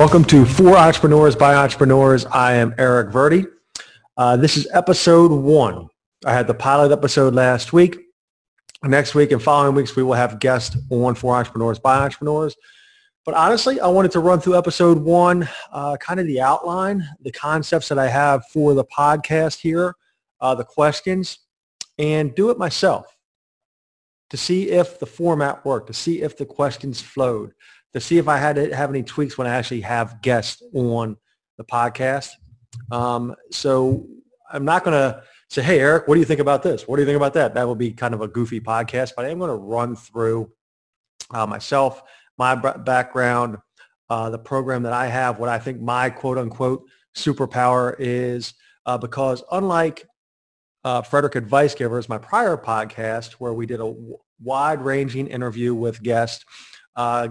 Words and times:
Welcome 0.00 0.24
to 0.24 0.46
For 0.46 0.78
Entrepreneurs 0.78 1.36
by 1.36 1.54
Entrepreneurs. 1.54 2.24
I 2.24 2.54
am 2.54 2.74
Eric 2.78 3.12
Verdi. 3.12 3.44
Uh, 4.16 4.34
this 4.34 4.56
is 4.56 4.66
episode 4.72 5.30
one. 5.30 5.88
I 6.24 6.32
had 6.32 6.46
the 6.46 6.54
pilot 6.54 6.90
episode 6.90 7.34
last 7.34 7.74
week. 7.74 7.98
Next 8.82 9.14
week 9.14 9.30
and 9.30 9.42
following 9.42 9.74
weeks, 9.74 9.96
we 9.96 10.02
will 10.02 10.14
have 10.14 10.40
guests 10.40 10.74
on 10.88 11.14
For 11.14 11.36
Entrepreneurs 11.36 11.78
by 11.78 11.98
Entrepreneurs. 11.98 12.56
But 13.26 13.34
honestly, 13.34 13.78
I 13.78 13.88
wanted 13.88 14.10
to 14.12 14.20
run 14.20 14.40
through 14.40 14.56
episode 14.56 14.96
one, 14.96 15.46
uh, 15.70 15.98
kind 15.98 16.18
of 16.18 16.26
the 16.26 16.40
outline, 16.40 17.06
the 17.20 17.32
concepts 17.32 17.90
that 17.90 17.98
I 17.98 18.08
have 18.08 18.46
for 18.46 18.72
the 18.72 18.86
podcast 18.86 19.60
here, 19.60 19.96
uh, 20.40 20.54
the 20.54 20.64
questions, 20.64 21.40
and 21.98 22.34
do 22.34 22.48
it 22.48 22.56
myself 22.56 23.18
to 24.30 24.38
see 24.38 24.70
if 24.70 24.98
the 24.98 25.04
format 25.04 25.62
worked, 25.66 25.88
to 25.88 25.92
see 25.92 26.22
if 26.22 26.38
the 26.38 26.46
questions 26.46 27.02
flowed, 27.02 27.52
to 27.92 28.00
see 28.00 28.18
if 28.18 28.28
I 28.28 28.36
had 28.36 28.56
to 28.56 28.74
have 28.74 28.90
any 28.90 29.02
tweaks 29.02 29.36
when 29.36 29.46
I 29.46 29.54
actually 29.54 29.80
have 29.82 30.22
guests 30.22 30.62
on 30.74 31.16
the 31.58 31.64
podcast. 31.64 32.30
Um, 32.90 33.34
so 33.50 34.06
I'm 34.50 34.64
not 34.64 34.84
going 34.84 34.94
to 34.94 35.22
say, 35.48 35.62
hey, 35.62 35.80
Eric, 35.80 36.06
what 36.06 36.14
do 36.14 36.20
you 36.20 36.26
think 36.26 36.40
about 36.40 36.62
this? 36.62 36.86
What 36.86 36.96
do 36.96 37.02
you 37.02 37.06
think 37.06 37.16
about 37.16 37.34
that? 37.34 37.54
That 37.54 37.66
will 37.66 37.74
be 37.74 37.92
kind 37.92 38.14
of 38.14 38.20
a 38.20 38.28
goofy 38.28 38.60
podcast, 38.60 39.12
but 39.16 39.24
I 39.24 39.30
am 39.30 39.38
going 39.38 39.50
to 39.50 39.56
run 39.56 39.96
through 39.96 40.50
uh, 41.32 41.46
myself, 41.46 42.02
my 42.38 42.54
background, 42.54 43.58
uh, 44.08 44.30
the 44.30 44.38
program 44.38 44.84
that 44.84 44.92
I 44.92 45.06
have, 45.06 45.38
what 45.38 45.48
I 45.48 45.58
think 45.58 45.80
my 45.80 46.10
quote 46.10 46.38
unquote 46.38 46.84
superpower 47.16 47.94
is, 47.98 48.54
uh, 48.86 48.98
because 48.98 49.42
unlike 49.50 50.06
uh, 50.84 51.02
Frederick 51.02 51.34
Advice 51.34 51.74
Givers, 51.74 52.08
my 52.08 52.18
prior 52.18 52.56
podcast, 52.56 53.32
where 53.34 53.52
we 53.52 53.66
did 53.66 53.80
a 53.80 53.94
wide 54.42 54.82
ranging 54.82 55.26
interview 55.26 55.74
with 55.74 56.02
guests, 56.02 56.44
uh, 56.96 57.28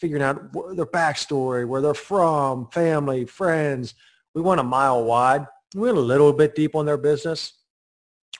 figuring 0.00 0.22
out 0.22 0.52
their 0.74 0.86
backstory, 0.86 1.66
where 1.66 1.80
they're 1.80 1.94
from, 1.94 2.68
family, 2.70 3.24
friends. 3.26 3.94
We 4.34 4.42
went 4.42 4.60
a 4.60 4.64
mile 4.64 5.04
wide. 5.04 5.46
We 5.74 5.82
went 5.82 5.98
a 5.98 6.00
little 6.00 6.32
bit 6.32 6.54
deep 6.54 6.74
on 6.74 6.86
their 6.86 6.96
business. 6.96 7.52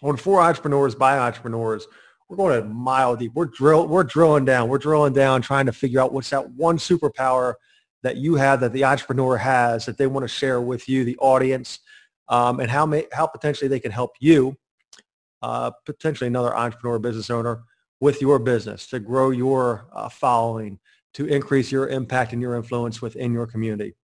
On 0.03 0.17
For 0.17 0.41
Entrepreneurs 0.41 0.95
by 0.95 1.19
Entrepreneurs, 1.19 1.87
we're 2.29 2.37
going 2.37 2.59
a 2.59 2.65
mile 2.65 3.17
deep. 3.17 3.33
We're 3.35 3.47
drill, 3.47 3.87
we're 3.87 4.05
drilling 4.05 4.45
down. 4.45 4.69
We're 4.69 4.79
drilling 4.79 5.13
down, 5.13 5.43
trying 5.43 5.67
to 5.67 5.73
figure 5.73 6.01
out 6.01 6.13
what's 6.13 6.31
that 6.31 6.51
one 6.53 6.79
superpower 6.79 7.55
that 8.03 8.17
you 8.17 8.37
have 8.37 8.61
that 8.61 8.73
the 8.73 8.85
entrepreneur 8.85 9.37
has 9.37 9.85
that 9.87 9.99
they 9.99 10.07
want 10.07 10.25
to 10.25 10.29
share 10.29 10.61
with 10.61 10.89
you, 10.89 11.05
the 11.05 11.19
audience, 11.19 11.81
um, 12.29 12.61
and 12.61 12.71
how 12.71 12.87
may, 12.87 13.07
how 13.13 13.27
potentially 13.27 13.69
they 13.69 13.81
can 13.81 13.91
help 13.91 14.13
you, 14.21 14.57
uh, 15.43 15.71
potentially 15.85 16.29
another 16.29 16.57
entrepreneur 16.57 16.99
business 16.99 17.29
owner, 17.29 17.65
with 18.01 18.23
your 18.23 18.39
business 18.39 18.87
to 18.87 18.99
grow 18.99 19.31
your 19.31 19.87
uh, 19.93 20.09
following, 20.09 20.79
to 21.15 21.27
increase 21.27 21.73
your 21.73 21.89
impact 21.89 22.33
and 22.33 22.41
your 22.41 22.55
influence 22.57 23.03
within 23.03 23.33
your 23.33 23.47
community. 23.47 23.95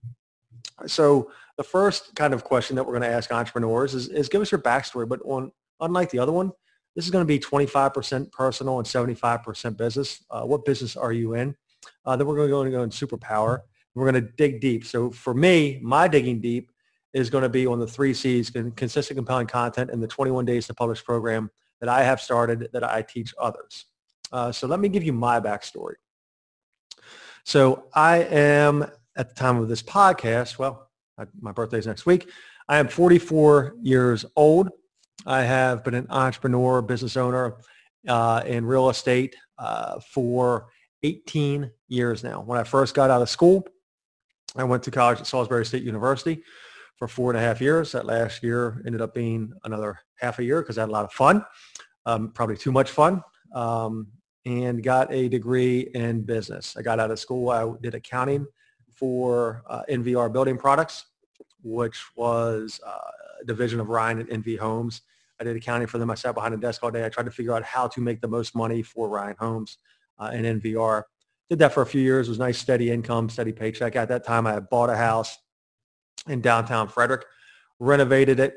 So 0.87 1.31
the 1.57 1.65
first 1.65 2.15
kind 2.15 2.35
of 2.35 2.45
question 2.45 2.77
that 2.77 2.85
we're 2.85 2.99
going 2.99 3.09
to 3.09 3.17
ask 3.17 3.33
entrepreneurs 3.33 3.95
is, 3.95 4.09
is 4.09 4.29
give 4.29 4.43
us 4.43 4.53
your 4.53 4.61
backstory. 4.61 5.09
But 5.09 5.21
on, 5.25 5.53
unlike 5.81 6.11
the 6.11 6.19
other 6.19 6.33
one, 6.33 6.53
this 6.95 7.05
is 7.05 7.11
going 7.11 7.23
to 7.23 7.27
be 7.27 7.39
25% 7.39 8.33
personal 8.33 8.79
and 8.79 8.87
75% 8.87 9.77
business. 9.77 10.25
Uh, 10.31 10.43
what 10.43 10.65
business 10.65 10.97
are 10.97 11.13
you 11.13 11.35
in? 11.35 11.55
Uh, 12.05 12.17
then 12.17 12.27
we're 12.27 12.37
going 12.37 12.49
to 12.49 12.53
go 12.53 12.63
and 12.63 12.73
go 12.73 12.83
in 12.83 12.91
superpower. 12.91 13.61
We're 13.95 14.11
going 14.11 14.23
to 14.23 14.33
dig 14.37 14.61
deep. 14.61 14.85
So 14.85 15.11
for 15.11 15.35
me, 15.35 15.81
my 15.83 16.09
digging 16.09 16.41
deep 16.41 16.71
is 17.15 17.31
going 17.31 17.43
to 17.43 17.49
be 17.49 17.67
on 17.67 17.79
the 17.79 17.87
three 17.87 18.13
C's, 18.13 18.51
consistent, 18.51 19.17
compelling 19.17 19.47
content, 19.47 19.91
and 19.91 20.03
the 20.03 20.07
21 20.07 20.45
days 20.45 20.67
to 20.67 20.75
publish 20.75 21.03
program 21.03 21.51
that 21.81 21.89
I 21.89 22.03
have 22.03 22.21
started 22.21 22.69
that 22.73 22.85
I 22.85 23.03
teach 23.03 23.35
others. 23.39 23.87
Uh, 24.33 24.53
so 24.53 24.67
let 24.67 24.81
me 24.81 24.89
give 24.89 25.03
you 25.03 25.13
my 25.13 25.41
backstory. 25.41 25.95
So 27.47 27.85
I 27.95 28.25
am, 28.25 28.85
at 29.17 29.29
the 29.29 29.35
time 29.37 29.59
of 29.59 29.69
this 29.69 29.81
podcast, 29.81 30.59
well, 30.59 30.91
my 31.41 31.53
birthday 31.53 31.79
is 31.79 31.87
next 31.87 32.05
week. 32.05 32.29
I 32.69 32.79
am 32.79 32.89
44 32.89 33.77
years 33.81 34.25
old. 34.35 34.69
I 35.27 35.43
have 35.43 35.85
been 35.85 35.95
an 35.95 36.09
entrepreneur, 36.11 36.83
business 36.83 37.17
owner 37.17 37.59
uh, 38.09 38.43
in 38.45 38.67
real 38.67 38.91
estate 38.91 39.37
uh, 39.61 40.01
for 40.01 40.67
18 41.05 41.71
years 41.87 42.25
now. 42.25 42.41
When 42.41 42.59
I 42.59 42.65
first 42.65 42.97
got 42.97 43.11
out 43.11 43.23
of 43.23 43.31
school, 43.31 43.65
I 44.57 44.65
went 44.65 44.83
to 44.83 44.91
college 44.91 45.21
at 45.21 45.29
Salisbury 45.29 45.65
State 45.65 45.85
University 45.85 46.43
for 46.97 47.07
four 47.07 47.31
and 47.31 47.39
a 47.39 47.41
half 47.41 47.61
years. 47.61 47.93
That 47.93 48.07
last 48.07 48.43
year 48.43 48.83
ended 48.85 49.01
up 49.01 49.15
being 49.15 49.53
another 49.63 50.01
half 50.19 50.41
a 50.41 50.45
year 50.45 50.63
because 50.63 50.79
I 50.79 50.81
had 50.81 50.89
a 50.89 50.93
lot 50.93 51.05
of 51.05 51.13
fun, 51.13 51.47
um, 52.07 52.33
probably 52.33 52.57
too 52.57 52.73
much 52.73 52.91
fun, 52.91 53.23
um, 53.55 54.09
and 54.47 54.81
got 54.83 55.13
a 55.13 55.29
degree 55.29 55.91
in 55.95 56.23
business. 56.23 56.77
I 56.79 56.83
got 56.83 57.01
out 57.01 57.11
of 57.11 57.19
school. 57.19 57.51
I 57.51 57.71
did 57.83 57.97
accounting 57.97 58.47
for 58.95 59.65
uh, 59.69 59.83
NVR 59.91 60.33
Building 60.33 60.57
Products, 60.57 61.07
which 61.63 62.01
was 62.17 62.81
uh, 62.87 63.11
a 63.43 63.45
division 63.45 63.81
of 63.81 63.89
Ryan 63.89 64.21
and 64.21 64.45
NV 64.45 64.59
Homes. 64.59 65.03
I 65.41 65.45
did 65.45 65.57
accounting 65.57 65.89
for 65.89 65.99
them. 65.99 66.11
I 66.11 66.15
sat 66.15 66.35
behind 66.35 66.55
a 66.55 66.57
desk 66.57 66.83
all 66.83 66.93
day. 66.93 67.05
I 67.05 67.09
tried 67.09 67.25
to 67.25 67.31
figure 67.31 67.55
out 67.55 67.65
how 67.65 67.89
to 67.89 68.01
make 68.01 68.21
the 68.21 68.29
most 68.29 68.55
money 68.55 68.83
for 68.83 69.09
Ryan 69.09 69.37
Homes 69.39 69.79
uh, 70.19 70.31
and 70.33 70.63
NVR. 70.63 71.03
Did 71.51 71.59
that 71.59 71.75
for 71.75 71.83
a 71.83 71.87
few 71.87 72.01
years. 72.01 72.29
It 72.29 72.31
was 72.31 72.39
nice, 72.39 72.59
steady 72.59 72.91
income, 72.91 73.29
steady 73.29 73.53
paycheck. 73.53 73.97
At 73.97 74.09
that 74.09 74.25
time, 74.25 74.47
I 74.47 74.53
had 74.53 74.71
bought 74.71 74.91
a 74.91 74.97
house 74.97 75.37
in 76.29 76.41
downtown 76.41 76.89
Frederick, 76.89 77.25
renovated 77.81 78.41
it, 78.41 78.55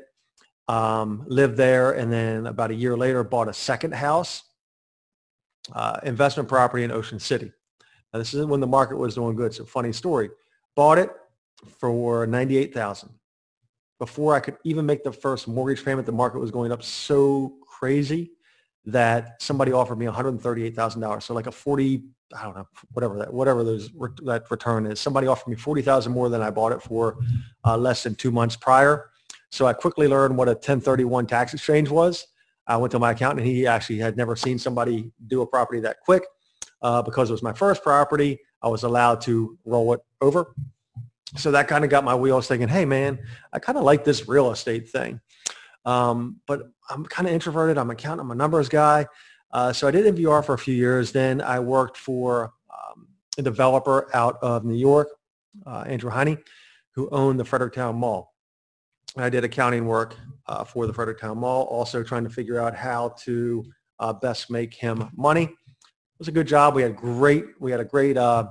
um, 0.68 1.24
lived 1.26 1.56
there, 1.56 1.92
and 1.92 2.12
then 2.12 2.46
about 2.46 2.70
a 2.70 2.74
year 2.74 2.96
later 2.96 3.24
bought 3.24 3.48
a 3.48 3.52
second 3.52 3.92
house, 3.92 4.44
uh, 5.72 5.98
investment 6.02 6.48
property 6.48 6.84
in 6.84 6.90
Ocean 6.90 7.18
City. 7.18 7.52
Now, 8.12 8.18
this 8.18 8.34
is 8.34 8.44
when 8.46 8.60
the 8.60 8.66
market 8.66 8.96
was 8.96 9.14
doing 9.14 9.36
good. 9.36 9.54
So 9.54 9.64
funny 9.64 9.92
story. 9.92 10.30
Bought 10.74 10.98
it 10.98 11.10
for 11.78 12.26
98000 12.26 13.10
Before 13.98 14.34
I 14.34 14.40
could 14.40 14.56
even 14.64 14.86
make 14.86 15.04
the 15.04 15.12
first 15.12 15.46
mortgage 15.46 15.84
payment, 15.84 16.06
the 16.06 16.12
market 16.12 16.38
was 16.38 16.50
going 16.50 16.72
up 16.72 16.82
so 16.82 17.54
crazy 17.66 18.32
that 18.86 19.40
somebody 19.42 19.72
offered 19.72 19.98
me 19.98 20.06
$138,000. 20.06 21.22
So 21.22 21.34
like 21.34 21.46
a 21.46 21.52
40, 21.52 22.02
I 22.34 22.44
don't 22.44 22.56
know, 22.56 22.66
whatever 22.92 23.18
that, 23.18 23.32
whatever 23.32 23.62
those, 23.62 23.90
that 24.24 24.50
return 24.50 24.86
is. 24.86 24.98
Somebody 25.00 25.26
offered 25.26 25.50
me 25.50 25.56
40,000 25.56 26.10
more 26.12 26.28
than 26.28 26.40
I 26.40 26.50
bought 26.50 26.72
it 26.72 26.82
for 26.82 27.18
uh, 27.64 27.76
less 27.76 28.02
than 28.02 28.14
two 28.14 28.30
months 28.30 28.56
prior. 28.56 29.10
So 29.50 29.66
I 29.66 29.72
quickly 29.72 30.08
learned 30.08 30.36
what 30.36 30.48
a 30.48 30.52
1031 30.52 31.26
tax 31.26 31.54
exchange 31.54 31.90
was. 31.90 32.26
I 32.70 32.76
went 32.76 32.92
to 32.92 33.00
my 33.00 33.10
accountant 33.10 33.40
and 33.40 33.48
he 33.48 33.66
actually 33.66 33.98
had 33.98 34.16
never 34.16 34.36
seen 34.36 34.56
somebody 34.58 35.10
do 35.26 35.42
a 35.42 35.46
property 35.46 35.80
that 35.80 36.00
quick. 36.00 36.22
Uh, 36.82 37.02
because 37.02 37.28
it 37.28 37.32
was 37.32 37.42
my 37.42 37.52
first 37.52 37.82
property, 37.82 38.38
I 38.62 38.68
was 38.68 38.84
allowed 38.84 39.20
to 39.22 39.58
roll 39.66 39.92
it 39.92 40.00
over. 40.22 40.54
So 41.36 41.50
that 41.50 41.68
kind 41.68 41.84
of 41.84 41.90
got 41.90 42.04
my 42.04 42.14
wheels 42.14 42.46
thinking, 42.46 42.68
hey 42.68 42.84
man, 42.84 43.18
I 43.52 43.58
kind 43.58 43.76
of 43.76 43.84
like 43.84 44.04
this 44.04 44.28
real 44.28 44.50
estate 44.50 44.88
thing. 44.88 45.20
Um, 45.84 46.40
but 46.46 46.70
I'm 46.88 47.04
kind 47.04 47.28
of 47.28 47.34
introverted. 47.34 47.76
I'm 47.76 47.90
an 47.90 47.94
accountant. 47.96 48.22
I'm 48.22 48.30
a 48.30 48.34
numbers 48.34 48.68
guy. 48.68 49.06
Uh, 49.52 49.72
so 49.72 49.88
I 49.88 49.90
did 49.90 50.14
NVR 50.14 50.44
for 50.44 50.54
a 50.54 50.58
few 50.58 50.74
years. 50.74 51.12
Then 51.12 51.40
I 51.40 51.58
worked 51.58 51.96
for 51.96 52.52
um, 52.70 53.08
a 53.36 53.42
developer 53.42 54.08
out 54.14 54.38
of 54.42 54.64
New 54.64 54.76
York, 54.76 55.08
uh, 55.66 55.84
Andrew 55.86 56.10
Heine, 56.10 56.38
who 56.94 57.08
owned 57.10 57.38
the 57.38 57.44
Fredericktown 57.44 57.96
Mall. 57.96 58.32
I 59.16 59.28
did 59.28 59.44
accounting 59.44 59.86
work 59.86 60.16
uh, 60.50 60.64
for 60.64 60.86
the 60.88 60.92
Fredericktown 60.92 61.38
Mall, 61.38 61.62
also 61.64 62.02
trying 62.02 62.24
to 62.24 62.30
figure 62.30 62.58
out 62.58 62.74
how 62.74 63.14
to 63.20 63.64
uh, 64.00 64.12
best 64.12 64.50
make 64.50 64.74
him 64.74 65.08
money. 65.16 65.44
It 65.44 66.18
was 66.18 66.26
a 66.26 66.32
good 66.32 66.48
job. 66.48 66.74
We 66.74 66.82
had 66.82 66.96
great, 66.96 67.44
we 67.60 67.70
had 67.70 67.78
a 67.78 67.84
great 67.84 68.16
uh, 68.16 68.48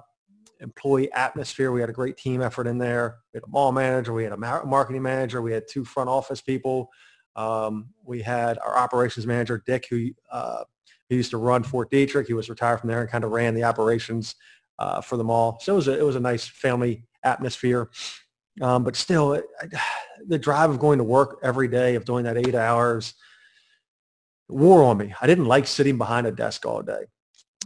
employee 0.61 1.11
atmosphere. 1.11 1.73
We 1.73 1.81
had 1.81 1.89
a 1.89 1.93
great 1.93 2.15
team 2.15 2.41
effort 2.41 2.67
in 2.67 2.77
there. 2.77 3.17
We 3.33 3.37
had 3.37 3.43
a 3.43 3.49
mall 3.49 3.73
manager. 3.73 4.13
We 4.13 4.23
had 4.23 4.31
a 4.31 4.37
marketing 4.37 5.01
manager. 5.01 5.41
We 5.41 5.51
had 5.51 5.63
two 5.69 5.83
front 5.83 6.09
office 6.09 6.39
people. 6.39 6.89
Um, 7.35 7.89
we 8.03 8.21
had 8.21 8.57
our 8.59 8.77
operations 8.77 9.27
manager, 9.27 9.61
Dick, 9.65 9.87
who, 9.89 10.09
uh, 10.31 10.63
used 11.09 11.31
to 11.31 11.37
run 11.37 11.63
Fort 11.63 11.91
Detrick. 11.91 12.27
He 12.27 12.33
was 12.33 12.49
retired 12.49 12.79
from 12.79 12.87
there 12.89 13.01
and 13.01 13.09
kind 13.09 13.23
of 13.23 13.31
ran 13.31 13.55
the 13.55 13.63
operations 13.63 14.35
uh, 14.77 15.01
for 15.01 15.17
the 15.17 15.23
mall. 15.23 15.57
So 15.61 15.73
it 15.73 15.75
was, 15.75 15.87
a, 15.87 15.99
it 15.99 16.05
was 16.05 16.15
a 16.15 16.19
nice 16.19 16.47
family 16.47 17.03
atmosphere. 17.23 17.89
Um, 18.61 18.83
but 18.83 18.95
still, 18.95 19.33
it, 19.33 19.45
I, 19.59 19.67
the 20.29 20.37
drive 20.37 20.69
of 20.69 20.79
going 20.79 20.99
to 20.99 21.03
work 21.03 21.39
every 21.43 21.67
day, 21.67 21.95
of 21.95 22.05
doing 22.05 22.23
that 22.23 22.37
eight 22.37 22.55
hours, 22.55 23.15
wore 24.47 24.83
on 24.83 24.97
me. 24.97 25.13
I 25.21 25.27
didn't 25.27 25.45
like 25.45 25.67
sitting 25.67 25.97
behind 25.97 26.27
a 26.27 26.31
desk 26.31 26.65
all 26.65 26.81
day. 26.81 27.05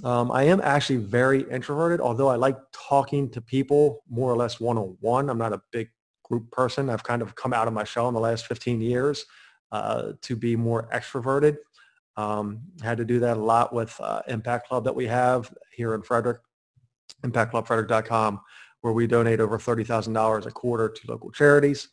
Um, 0.04 0.32
I 0.32 0.44
am 0.44 0.60
actually 0.64 0.98
very 0.98 1.44
introverted, 1.50 2.02
although 2.02 2.30
I 2.30 2.36
like 2.36 2.58
talking 2.72 3.30
to 3.32 3.42
people 3.42 4.04
more 4.10 4.32
or 4.32 4.36
less 4.36 4.60
one-on-one. 4.60 5.30
I'm 5.30 5.38
not 5.38 5.54
a 5.54 5.62
big 5.72 5.90
group 6.24 6.50
person. 6.52 6.90
I've 6.90 7.04
kind 7.04 7.22
of 7.22 7.36
come 7.36 7.54
out 7.54 7.68
of 7.68 7.74
my 7.74 7.84
shell 7.84 8.08
in 8.08 8.14
the 8.14 8.20
last 8.20 8.48
15 8.48 8.82
years 8.82 9.26
uh, 9.72 10.14
to 10.22 10.36
be 10.36 10.56
more 10.56 10.88
extroverted. 10.94 11.58
Um, 12.16 12.62
had 12.82 12.98
to 12.98 13.06
do 13.06 13.20
that 13.20 13.38
a 13.38 13.42
lot 13.42 13.74
with 13.74 13.96
uh, 14.00 14.22
Impact 14.28 14.68
Club 14.68 14.84
that 14.86 14.96
we 14.96 15.08
have 15.08 15.54
here 15.72 15.96
in 15.96 16.02
Frederick, 16.02 16.40
impactclubfrederick.com, 17.24 18.42
where 18.82 18.94
we 18.94 19.08
donate 19.08 19.40
over 19.40 19.58
$30,000 19.58 20.46
a 20.46 20.52
quarter 20.52 20.90
to 20.90 21.12
local 21.12 21.32
charities. 21.32 21.90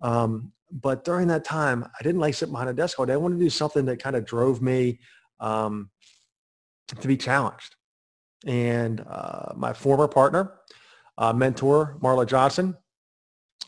Um, 0.00 0.52
but 0.70 1.04
during 1.04 1.28
that 1.28 1.44
time, 1.44 1.84
I 1.84 2.02
didn't 2.02 2.20
like 2.20 2.34
sitting 2.34 2.52
behind 2.52 2.70
a 2.70 2.74
desk 2.74 2.98
all 2.98 3.06
day. 3.06 3.12
I 3.12 3.16
wanted 3.16 3.38
to 3.38 3.44
do 3.44 3.50
something 3.50 3.84
that 3.86 4.02
kind 4.02 4.16
of 4.16 4.24
drove 4.24 4.60
me 4.60 4.98
um, 5.40 5.90
to 7.00 7.08
be 7.08 7.16
challenged. 7.16 7.76
And 8.46 9.00
uh, 9.08 9.52
my 9.56 9.72
former 9.72 10.08
partner, 10.08 10.54
uh, 11.16 11.32
mentor, 11.32 11.96
Marla 12.02 12.26
Johnson, 12.26 12.76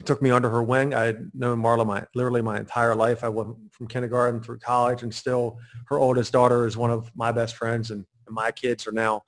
took 0.05 0.21
me 0.21 0.31
under 0.31 0.51
her 0.51 0.63
wing. 0.63 0.93
I 0.93 1.05
had 1.05 1.31
known 1.33 1.63
Marla 1.63 1.87
my 1.87 2.05
literally 2.15 2.43
my 2.43 2.59
entire 2.59 2.95
life. 2.95 3.25
I 3.25 3.29
went 3.29 3.57
from 3.73 3.89
kindergarten 3.89 4.43
through 4.43 4.59
college, 4.59 5.03
and 5.03 5.15
still 5.15 5.59
her 5.87 5.99
oldest 5.99 6.33
daughter 6.33 6.67
is 6.67 6.77
one 6.77 6.91
of 6.91 7.11
my 7.15 7.33
best 7.33 7.57
friends, 7.57 7.91
and, 7.91 8.05
and 8.27 8.35
my 8.35 8.51
kids 8.51 8.87
are 8.87 8.93
now 8.93 9.23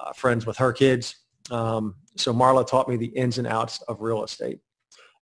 uh, 0.00 0.12
friends 0.12 0.46
with 0.46 0.56
her 0.56 0.72
kids. 0.72 1.16
Um, 1.50 1.96
so 2.16 2.32
Marla 2.32 2.66
taught 2.66 2.88
me 2.88 2.96
the 2.96 3.06
ins 3.06 3.38
and 3.38 3.46
outs 3.46 3.82
of 3.82 4.00
real 4.00 4.24
estate. 4.24 4.60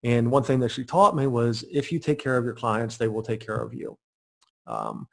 And 0.04 0.30
one 0.30 0.42
thing 0.42 0.60
that 0.60 0.68
she 0.70 0.84
taught 0.84 1.16
me 1.16 1.26
was 1.26 1.64
if 1.72 1.90
you 1.90 1.98
take 1.98 2.18
care 2.18 2.36
of 2.36 2.44
your 2.44 2.54
clients, 2.54 2.98
they 2.98 3.08
will 3.08 3.22
take 3.22 3.44
care 3.44 3.56
of 3.56 3.72
you. 3.72 3.98
Um, 4.66 5.08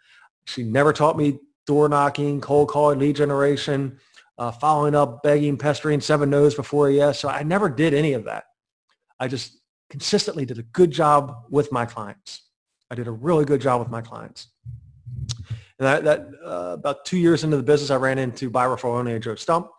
she 0.45 0.63
never 0.63 0.91
taught 0.91 1.17
me 1.17 1.39
door 1.65 1.87
knocking, 1.87 2.41
cold 2.41 2.67
calling, 2.67 2.99
lead 2.99 3.15
generation, 3.15 3.97
uh, 4.37 4.51
following 4.51 4.93
up, 4.93 5.23
begging, 5.23 5.57
pestering, 5.57 6.01
seven 6.01 6.29
no's 6.29 6.55
before 6.55 6.89
a 6.89 6.93
yes. 6.93 7.19
So 7.19 7.29
I 7.29 7.43
never 7.43 7.69
did 7.69 7.93
any 7.93 8.13
of 8.13 8.25
that. 8.25 8.45
I 9.19 9.29
just 9.29 9.59
consistently 9.89 10.45
did 10.45 10.59
a 10.59 10.63
good 10.63 10.91
job 10.91 11.45
with 11.49 11.71
my 11.71 11.85
clients. 11.85 12.49
I 12.89 12.95
did 12.95 13.07
a 13.07 13.11
really 13.11 13.45
good 13.45 13.61
job 13.61 13.79
with 13.79 13.89
my 13.89 14.01
clients. 14.01 14.47
And 15.79 15.87
that, 15.87 16.03
that 16.03 16.27
uh, 16.43 16.73
about 16.73 17.05
two 17.05 17.17
years 17.17 17.43
into 17.43 17.55
the 17.55 17.63
business, 17.63 17.91
I 17.91 17.95
ran 17.95 18.17
into 18.17 18.49
By 18.49 18.65
Referral 18.65 18.99
Only 18.99 19.13
and 19.13 19.23
Joe 19.23 19.35
Stumpf 19.35 19.69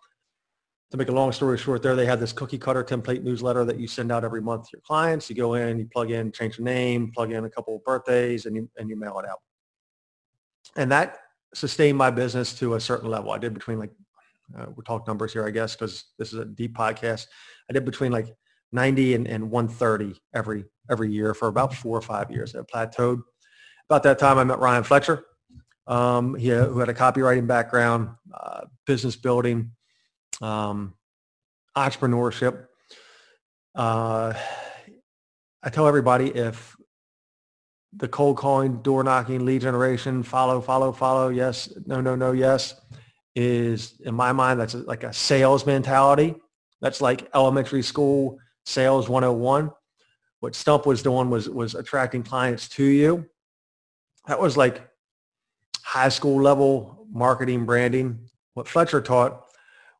to 0.92 0.98
make 0.98 1.08
a 1.08 1.12
long 1.12 1.32
story 1.32 1.56
short 1.56 1.82
there, 1.82 1.96
they 1.96 2.04
have 2.04 2.20
this 2.20 2.34
cookie 2.34 2.58
cutter 2.58 2.84
template 2.84 3.22
newsletter 3.22 3.64
that 3.64 3.80
you 3.80 3.88
send 3.88 4.12
out 4.12 4.24
every 4.24 4.42
month 4.42 4.64
to 4.64 4.70
your 4.74 4.82
clients. 4.82 5.30
You 5.30 5.34
go 5.34 5.54
in, 5.54 5.78
you 5.78 5.88
plug 5.90 6.10
in, 6.10 6.30
change 6.30 6.58
the 6.58 6.62
name, 6.62 7.10
plug 7.14 7.32
in 7.32 7.46
a 7.46 7.50
couple 7.50 7.76
of 7.76 7.82
birthdays, 7.82 8.44
and 8.44 8.54
you, 8.54 8.68
and 8.76 8.90
you 8.90 8.96
mail 8.96 9.18
it 9.18 9.26
out. 9.26 9.40
And 10.76 10.92
that 10.92 11.16
sustained 11.54 11.96
my 11.96 12.10
business 12.10 12.52
to 12.58 12.74
a 12.74 12.80
certain 12.80 13.08
level. 13.08 13.30
I 13.30 13.38
did 13.38 13.54
between 13.54 13.78
like, 13.78 13.90
uh, 14.54 14.66
we're 14.76 14.82
talking 14.82 15.06
numbers 15.08 15.32
here, 15.32 15.46
I 15.46 15.50
guess, 15.50 15.74
because 15.74 16.12
this 16.18 16.34
is 16.34 16.38
a 16.38 16.44
deep 16.44 16.76
podcast. 16.76 17.26
I 17.70 17.72
did 17.72 17.86
between 17.86 18.12
like 18.12 18.26
90 18.72 19.14
and, 19.14 19.26
and 19.26 19.50
130 19.50 20.20
every 20.34 20.64
every 20.90 21.10
year 21.10 21.32
for 21.32 21.48
about 21.48 21.72
four 21.74 21.96
or 21.96 22.02
five 22.02 22.30
years. 22.30 22.54
It 22.54 22.66
plateaued. 22.72 23.22
About 23.88 24.02
that 24.02 24.18
time, 24.18 24.36
I 24.36 24.44
met 24.44 24.58
Ryan 24.58 24.84
Fletcher, 24.84 25.24
um, 25.86 26.34
he, 26.34 26.48
who 26.48 26.78
had 26.80 26.90
a 26.90 26.94
copywriting 26.94 27.46
background, 27.46 28.10
uh, 28.34 28.62
business 28.86 29.16
building, 29.16 29.70
um, 30.42 30.94
entrepreneurship. 31.76 32.66
Uh, 33.74 34.34
I 35.62 35.70
tell 35.70 35.86
everybody 35.86 36.28
if 36.28 36.76
the 37.94 38.08
cold 38.08 38.36
calling, 38.36 38.82
door 38.82 39.04
knocking, 39.04 39.44
lead 39.44 39.62
generation, 39.62 40.22
follow, 40.22 40.60
follow, 40.60 40.92
follow, 40.92 41.28
yes, 41.28 41.72
no, 41.86 42.00
no, 42.00 42.16
no, 42.16 42.32
yes, 42.32 42.74
is 43.34 44.00
in 44.04 44.14
my 44.14 44.32
mind, 44.32 44.60
that's 44.60 44.74
like 44.74 45.04
a 45.04 45.12
sales 45.12 45.64
mentality. 45.64 46.34
That's 46.80 47.00
like 47.00 47.28
elementary 47.34 47.82
school 47.82 48.38
sales 48.66 49.08
101. 49.08 49.70
What 50.40 50.54
Stumpf 50.54 50.86
was 50.86 51.02
doing 51.02 51.30
was, 51.30 51.48
was 51.48 51.74
attracting 51.74 52.24
clients 52.24 52.68
to 52.70 52.84
you. 52.84 53.26
That 54.26 54.40
was 54.40 54.56
like 54.56 54.82
high 55.82 56.08
school 56.08 56.42
level 56.42 57.06
marketing, 57.12 57.64
branding. 57.64 58.28
What 58.54 58.68
Fletcher 58.68 59.00
taught 59.00 59.44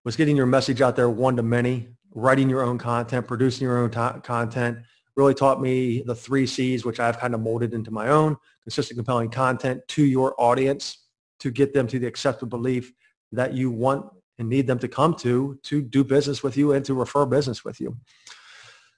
was 0.04 0.16
getting 0.16 0.36
your 0.36 0.46
message 0.46 0.80
out 0.80 0.96
there 0.96 1.10
one 1.10 1.36
to 1.36 1.42
many, 1.42 1.88
writing 2.14 2.50
your 2.50 2.62
own 2.62 2.78
content, 2.78 3.26
producing 3.26 3.66
your 3.66 3.78
own 3.78 3.90
t- 3.90 4.20
content, 4.22 4.78
really 5.16 5.34
taught 5.34 5.60
me 5.60 6.02
the 6.02 6.14
three 6.14 6.46
C's, 6.46 6.84
which 6.84 7.00
I've 7.00 7.18
kind 7.18 7.34
of 7.34 7.40
molded 7.40 7.74
into 7.74 7.90
my 7.90 8.08
own, 8.08 8.36
consistent, 8.62 8.96
compelling 8.96 9.30
content 9.30 9.82
to 9.88 10.04
your 10.04 10.34
audience 10.38 10.98
to 11.40 11.50
get 11.50 11.72
them 11.74 11.86
to 11.88 11.98
the 11.98 12.06
accepted 12.06 12.48
belief 12.48 12.92
that 13.32 13.52
you 13.52 13.70
want 13.70 14.06
and 14.38 14.48
need 14.48 14.66
them 14.66 14.78
to 14.78 14.88
come 14.88 15.14
to 15.14 15.58
to 15.62 15.82
do 15.82 16.02
business 16.02 16.42
with 16.42 16.56
you 16.56 16.72
and 16.72 16.84
to 16.84 16.94
refer 16.94 17.26
business 17.26 17.64
with 17.64 17.80
you. 17.80 17.96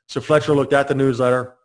So 0.09 0.21
Fletcher 0.21 0.55
looked 0.55 0.73
at 0.73 0.89
the 0.89 0.95
newsletter 0.95 1.57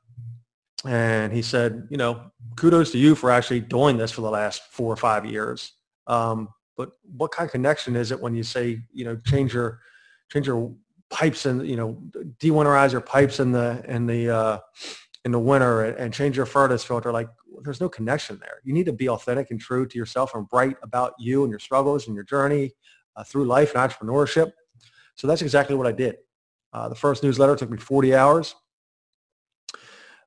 and 0.86 1.34
he 1.34 1.42
said, 1.42 1.88
you 1.90 1.98
know, 1.98 2.32
kudos 2.56 2.92
to 2.92 2.98
you 2.98 3.16
for 3.16 3.32
actually 3.32 3.60
doing 3.60 3.98
this 3.98 4.12
for 4.12 4.22
the 4.22 4.30
last 4.30 4.64
four 4.72 4.92
or 4.92 4.96
five 4.96 5.26
years. 5.26 5.74
Um, 6.08 6.50
but 6.80 6.92
what 7.18 7.32
kind 7.32 7.46
of 7.46 7.52
connection 7.52 7.98
is 7.98 8.10
it 8.10 8.22
when 8.22 8.34
you 8.34 8.42
say, 8.42 8.80
you 8.94 9.04
know, 9.04 9.18
change 9.26 9.54
your 9.54 9.82
change 10.32 10.48
your 10.48 10.74
pipes 11.10 11.46
and 11.46 11.68
you 11.68 11.76
know 11.76 12.02
dewinterize 12.40 12.94
your 12.94 13.02
pipes 13.02 13.42
in 13.42 13.52
the 13.52 13.84
in 13.86 14.06
the 14.06 14.34
uh, 14.34 14.60
in 15.26 15.34
the 15.34 15.40
winter 15.40 15.84
and 15.84 16.14
change 16.14 16.38
your 16.38 16.46
furnace 16.46 16.86
filter? 16.86 17.12
Like, 17.12 17.28
there's 17.64 17.82
no 17.82 17.90
connection 17.90 18.40
there. 18.40 18.62
You 18.64 18.74
need 18.74 18.86
to 18.86 18.94
be 18.94 19.10
authentic 19.10 19.52
and 19.52 19.60
true 19.60 19.86
to 19.88 19.98
yourself 19.98 20.34
and 20.34 20.48
write 20.54 20.78
about 20.82 21.16
you 21.20 21.44
and 21.44 21.52
your 21.52 21.60
struggles 21.60 22.08
and 22.08 22.16
your 22.16 22.24
journey 22.24 22.72
uh, 23.18 23.26
through 23.26 23.44
life 23.44 23.76
and 23.76 23.92
entrepreneurship. 23.92 24.54
So 25.16 25.28
that's 25.28 25.42
exactly 25.42 25.76
what 25.76 25.86
I 25.86 25.92
did. 25.92 26.16
Uh, 26.72 26.88
the 26.88 26.96
first 26.96 27.24
newsletter 27.24 27.58
took 27.58 27.70
me 27.70 27.78
40 27.78 28.16
hours 28.16 28.56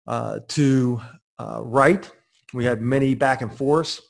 uh, 0.06 0.40
to 0.48 1.00
uh, 1.38 1.62
write. 1.64 2.10
We 2.52 2.66
had 2.66 2.82
many 2.82 3.14
back 3.14 3.40
and 3.40 3.50
forths. 3.56 4.02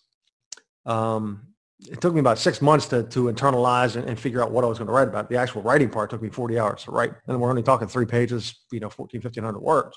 Um, 0.85 1.52
it 1.91 2.01
took 2.01 2.15
me 2.15 2.21
about 2.21 2.39
six 2.39 2.63
months 2.63 2.87
to, 2.87 3.03
to 3.05 3.25
internalize 3.25 3.97
and, 3.97 4.09
and, 4.09 4.19
figure 4.19 4.43
out 4.43 4.51
what 4.51 4.65
I 4.65 4.69
was 4.69 4.79
going 4.79 4.87
to 4.87 4.93
write 4.93 5.09
about. 5.09 5.29
The 5.29 5.37
actual 5.37 5.63
writing 5.63 5.91
part 5.91 6.11
took 6.11 6.23
me 6.23 6.29
40 6.29 6.59
hours 6.59 6.85
to 6.85 6.91
write. 6.91 7.13
And 7.27 7.41
we're 7.41 7.51
only 7.51 7.63
talking 7.63 7.89
three 7.89 8.07
pages, 8.07 8.55
you 8.71 8.81
know, 8.81 8.89
14, 8.89 9.21
1500 9.21 9.59
words. 9.61 9.97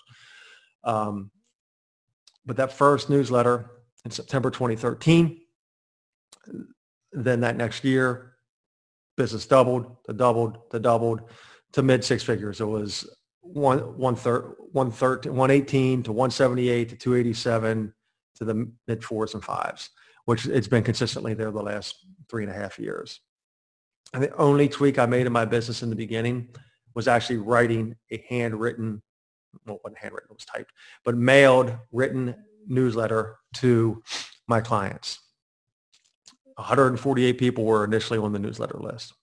Um, 0.84 1.32
but 2.46 2.58
that 2.58 2.72
first 2.72 3.10
newsletter 3.10 3.70
in 4.04 4.12
September 4.12 4.50
2013, 4.50 5.42
then 7.12 7.40
that 7.42 7.56
next 7.56 7.84
year, 7.84 8.34
business 9.18 9.46
doubled, 9.46 9.98
to 10.06 10.14
doubled, 10.14 10.70
to 10.72 10.80
doubled, 10.80 11.22
to 11.74 11.84
mid 11.84 12.04
six 12.04 12.24
figures. 12.24 12.62
It 12.62 12.66
was 12.66 13.10
one, 13.42 13.80
one 13.98 14.16
third, 14.16 14.56
118 14.72 16.04
to 16.04 16.12
178 16.12 16.90
to 16.90 16.96
287 16.96 17.94
to 18.36 18.46
the 18.46 18.72
mid 18.88 19.04
fours 19.04 19.34
and 19.34 19.44
fives 19.44 19.90
which 20.26 20.46
it's 20.46 20.68
been 20.68 20.84
consistently 20.84 21.34
there 21.34 21.52
the 21.52 21.62
last 21.62 21.96
three 22.30 22.44
and 22.44 22.52
a 22.52 22.56
half 22.56 22.78
years. 22.80 23.20
And 24.14 24.24
the 24.24 24.36
only 24.36 24.68
tweak 24.68 25.00
I 25.00 25.06
made 25.06 25.26
in 25.26 25.34
my 25.34 25.46
business 25.46 25.84
in 25.84 25.90
the 25.90 25.96
beginning 25.96 26.50
was 26.94 27.08
actually 27.08 27.38
writing 27.38 27.96
a 28.12 28.24
handwritten, 28.30 29.02
well, 29.66 29.80
wasn't 29.84 30.00
handwritten, 30.00 30.30
it 30.32 30.36
was 30.36 30.46
typed, 30.46 30.72
but 31.04 31.16
mailed 31.16 31.76
written 31.92 32.36
newsletter 32.68 33.38
to 33.56 34.02
my 34.48 34.62
clients. 34.62 35.20
148 36.56 37.38
people 37.38 37.66
were 37.66 37.84
initially 37.84 38.18
on 38.18 38.32
the 38.32 38.40
newsletter 38.40 38.80
list. 38.80 39.14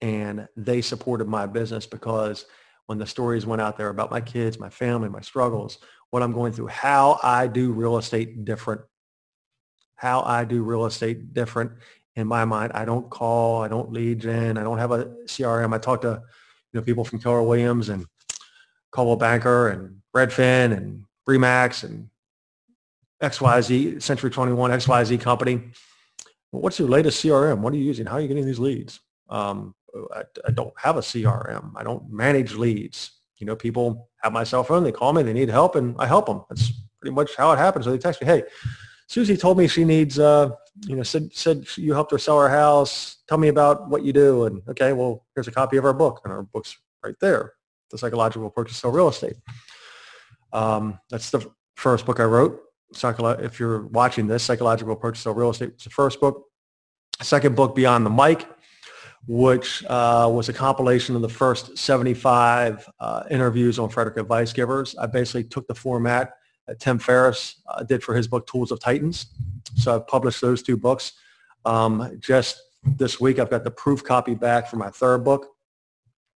And 0.00 0.48
they 0.56 0.80
supported 0.80 1.28
my 1.28 1.46
business 1.46 1.86
because 1.86 2.46
when 2.86 2.98
the 2.98 3.06
stories 3.06 3.46
went 3.46 3.62
out 3.62 3.76
there 3.76 3.90
about 3.90 4.10
my 4.10 4.20
kids, 4.20 4.58
my 4.58 4.70
family, 4.70 5.08
my 5.08 5.20
struggles, 5.20 5.78
what 6.10 6.22
I'm 6.22 6.32
going 6.32 6.52
through, 6.52 6.68
how 6.68 7.20
I 7.22 7.46
do 7.46 7.72
real 7.72 7.98
estate 7.98 8.44
different 8.44 8.80
how 10.00 10.22
I 10.22 10.44
do 10.44 10.62
real 10.62 10.86
estate 10.86 11.34
different 11.34 11.72
in 12.16 12.26
my 12.26 12.46
mind. 12.46 12.72
I 12.74 12.86
don't 12.86 13.10
call, 13.10 13.62
I 13.62 13.68
don't 13.68 13.92
lead 13.92 14.20
gen, 14.20 14.56
I 14.56 14.62
don't 14.62 14.78
have 14.78 14.92
a 14.92 15.04
CRM. 15.26 15.74
I 15.74 15.78
talk 15.78 16.00
to 16.02 16.22
you 16.72 16.80
know 16.80 16.82
people 16.82 17.04
from 17.04 17.20
Keller 17.20 17.42
Williams 17.42 17.90
and 17.90 18.06
Coldwell 18.92 19.16
Banker 19.16 19.68
and 19.68 20.00
Redfin 20.16 20.74
and 20.74 21.04
Remax 21.28 21.84
and 21.84 22.08
XYZ, 23.22 24.00
Century 24.00 24.30
21, 24.30 24.70
XYZ 24.70 25.20
company. 25.20 25.70
what's 26.50 26.78
your 26.78 26.88
latest 26.88 27.22
CRM? 27.22 27.58
What 27.58 27.74
are 27.74 27.76
you 27.76 27.84
using? 27.84 28.06
How 28.06 28.14
are 28.14 28.20
you 28.22 28.28
getting 28.28 28.46
these 28.46 28.58
leads? 28.58 29.00
Um, 29.28 29.74
I, 30.14 30.22
I, 30.48 30.50
don't 30.52 30.72
have 30.78 30.96
a 30.96 31.00
CRM. 31.00 31.72
I 31.76 31.82
don't 31.82 32.10
manage 32.10 32.54
leads. 32.54 33.10
You 33.36 33.46
know, 33.46 33.54
people 33.54 34.08
have 34.22 34.32
my 34.32 34.44
cell 34.44 34.64
phone. 34.64 34.82
They 34.82 34.92
call 34.92 35.12
me. 35.12 35.22
They 35.22 35.34
need 35.34 35.50
help, 35.50 35.76
and 35.76 35.94
I 35.98 36.06
help 36.06 36.26
them. 36.26 36.42
That's 36.48 36.72
pretty 37.00 37.14
much 37.14 37.36
how 37.36 37.52
it 37.52 37.58
happens. 37.58 37.84
So 37.84 37.90
they 37.90 37.98
text 37.98 38.20
me, 38.22 38.26
"Hey, 38.26 38.44
Susie 39.10 39.36
told 39.36 39.58
me 39.58 39.66
she 39.66 39.84
needs, 39.84 40.20
uh, 40.20 40.50
you 40.86 40.94
know, 40.94 41.02
said, 41.02 41.34
said 41.34 41.66
you 41.76 41.92
helped 41.92 42.12
her 42.12 42.18
sell 42.18 42.38
her 42.38 42.48
house. 42.48 43.16
Tell 43.28 43.38
me 43.38 43.48
about 43.48 43.90
what 43.90 44.04
you 44.04 44.12
do. 44.12 44.44
And 44.44 44.62
okay, 44.68 44.92
well, 44.92 45.26
here's 45.34 45.48
a 45.48 45.50
copy 45.50 45.76
of 45.78 45.84
our 45.84 45.92
book 45.92 46.20
and 46.22 46.32
our 46.32 46.44
book's 46.44 46.78
right 47.02 47.16
there. 47.20 47.54
The 47.90 47.98
Psychological 47.98 48.48
to 48.48 48.72
Sell 48.72 48.92
Real 48.92 49.08
Estate. 49.08 49.34
Um, 50.52 51.00
that's 51.10 51.30
the 51.30 51.44
first 51.74 52.06
book 52.06 52.20
I 52.20 52.22
wrote. 52.22 52.60
Psycholo- 52.94 53.42
if 53.42 53.58
you're 53.58 53.88
watching 53.88 54.28
this, 54.28 54.44
Psychological 54.44 54.94
to 54.94 55.18
Sell 55.18 55.34
Real 55.34 55.50
Estate 55.50 55.72
was 55.74 55.82
the 55.82 55.90
first 55.90 56.20
book. 56.20 56.44
Second 57.20 57.56
book, 57.56 57.74
Beyond 57.74 58.06
the 58.06 58.10
Mic, 58.10 58.46
which 59.26 59.84
uh, 59.86 60.30
was 60.32 60.48
a 60.48 60.52
compilation 60.52 61.16
of 61.16 61.22
the 61.22 61.28
first 61.28 61.76
75 61.76 62.88
uh, 63.00 63.24
interviews 63.28 63.80
on 63.80 63.88
Frederick 63.88 64.18
Advice 64.18 64.52
Givers. 64.52 64.94
I 64.94 65.06
basically 65.06 65.42
took 65.42 65.66
the 65.66 65.74
format 65.74 66.34
Tim 66.78 66.98
Ferriss 66.98 67.60
uh, 67.68 67.82
did 67.82 68.02
for 68.02 68.14
his 68.14 68.28
book 68.28 68.46
Tools 68.46 68.70
of 68.70 68.80
Titans. 68.80 69.26
So 69.76 69.94
I've 69.94 70.06
published 70.06 70.40
those 70.40 70.62
two 70.62 70.76
books. 70.76 71.12
Um, 71.64 72.18
just 72.20 72.60
this 72.84 73.20
week, 73.20 73.38
I've 73.38 73.50
got 73.50 73.64
the 73.64 73.70
proof 73.70 74.02
copy 74.04 74.34
back 74.34 74.68
for 74.68 74.76
my 74.76 74.90
third 74.90 75.24
book, 75.24 75.46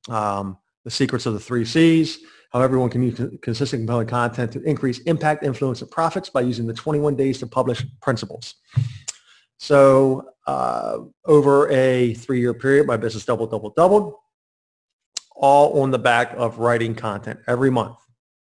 um, 0.10 0.58
The 0.84 0.92
Secrets 0.92 1.26
of 1.26 1.34
the 1.34 1.40
Three 1.40 1.66
C's, 1.66 2.20
how 2.52 2.62
everyone 2.62 2.90
can 2.90 3.04
use 3.04 3.22
consistent 3.42 3.82
compelling 3.82 4.08
content 4.08 4.52
to 4.54 4.62
increase 4.64 5.00
impact, 5.00 5.44
influence, 5.44 5.82
and 5.82 5.92
profits 5.92 6.30
by 6.30 6.42
using 6.42 6.66
the 6.68 6.74
21 6.74 7.16
days 7.16 7.40
to 7.40 7.48
publish 7.48 7.86
principles. 8.02 8.56
So 9.58 10.26
uh, 10.48 11.00
over 11.26 11.70
a 11.70 12.14
three-year 12.16 12.56
period, 12.56 12.88
my 12.88 12.98
business 12.98 13.26
doubled, 13.26 13.52
doubled, 13.52 13.76
doubled. 13.76 14.16
all 15.36 15.82
on 15.82 15.92
the 15.92 16.00
back 16.00 16.34
of 16.36 16.58
writing 16.58 16.96
content 16.96 17.40
every 17.48 17.70
month. 17.70 17.98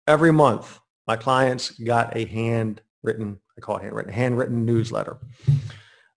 Every 0.07 0.33
month, 0.33 0.79
my 1.07 1.15
clients 1.15 1.71
got 1.71 2.15
a 2.15 2.25
handwritten, 2.25 3.39
I 3.57 3.61
call 3.61 3.77
it 3.77 3.83
handwritten, 3.83 4.13
handwritten 4.13 4.65
newsletter. 4.65 5.17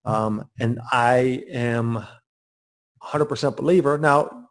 Um, 0.04 0.48
and 0.58 0.80
I 0.90 1.44
am 1.50 2.04
100% 3.02 3.56
believer. 3.56 3.98
Now, 3.98 4.48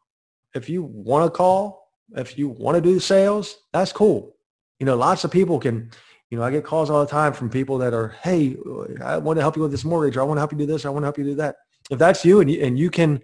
if 0.56 0.70
you 0.70 0.84
want 0.84 1.26
to 1.26 1.36
call, 1.36 1.90
if 2.16 2.38
you 2.38 2.50
want 2.50 2.76
to 2.76 2.82
do 2.82 3.00
sales, 3.00 3.58
that's 3.74 3.92
cool. 3.92 4.36
You 4.80 4.86
know, 4.86 4.96
lots 4.96 5.24
of 5.24 5.32
people 5.32 5.60
can, 5.60 5.92
you 6.30 6.38
know, 6.38 6.44
I 6.44 6.52
get 6.52 6.64
calls 6.64 6.90
all 6.90 7.02
the 7.02 7.12
time 7.12 7.34
from 7.34 7.50
people 7.50 7.78
that 7.80 7.94
are, 7.94 8.16
hey, 8.24 8.58
I 9.04 9.18
want 9.18 9.38
to 9.38 9.42
help 9.42 9.56
you 9.56 9.62
with 9.62 9.72
this 9.72 9.86
mortgage, 9.86 10.18
or 10.18 10.22
I 10.22 10.24
want 10.24 10.38
to 10.38 10.42
help 10.42 10.52
you 10.52 10.58
do 10.58 10.66
this, 10.66 10.86
or 10.86 10.90
I 10.90 10.92
want 10.92 11.04
to 11.04 11.08
help 11.08 11.18
you 11.18 11.24
do 11.24 11.36
that. 11.36 11.58
If 11.90 12.00
that's 12.00 12.26
you 12.26 12.42
and 12.42 12.50
you, 12.50 12.64
and 12.64 12.80
you 12.80 12.90
can 12.90 13.22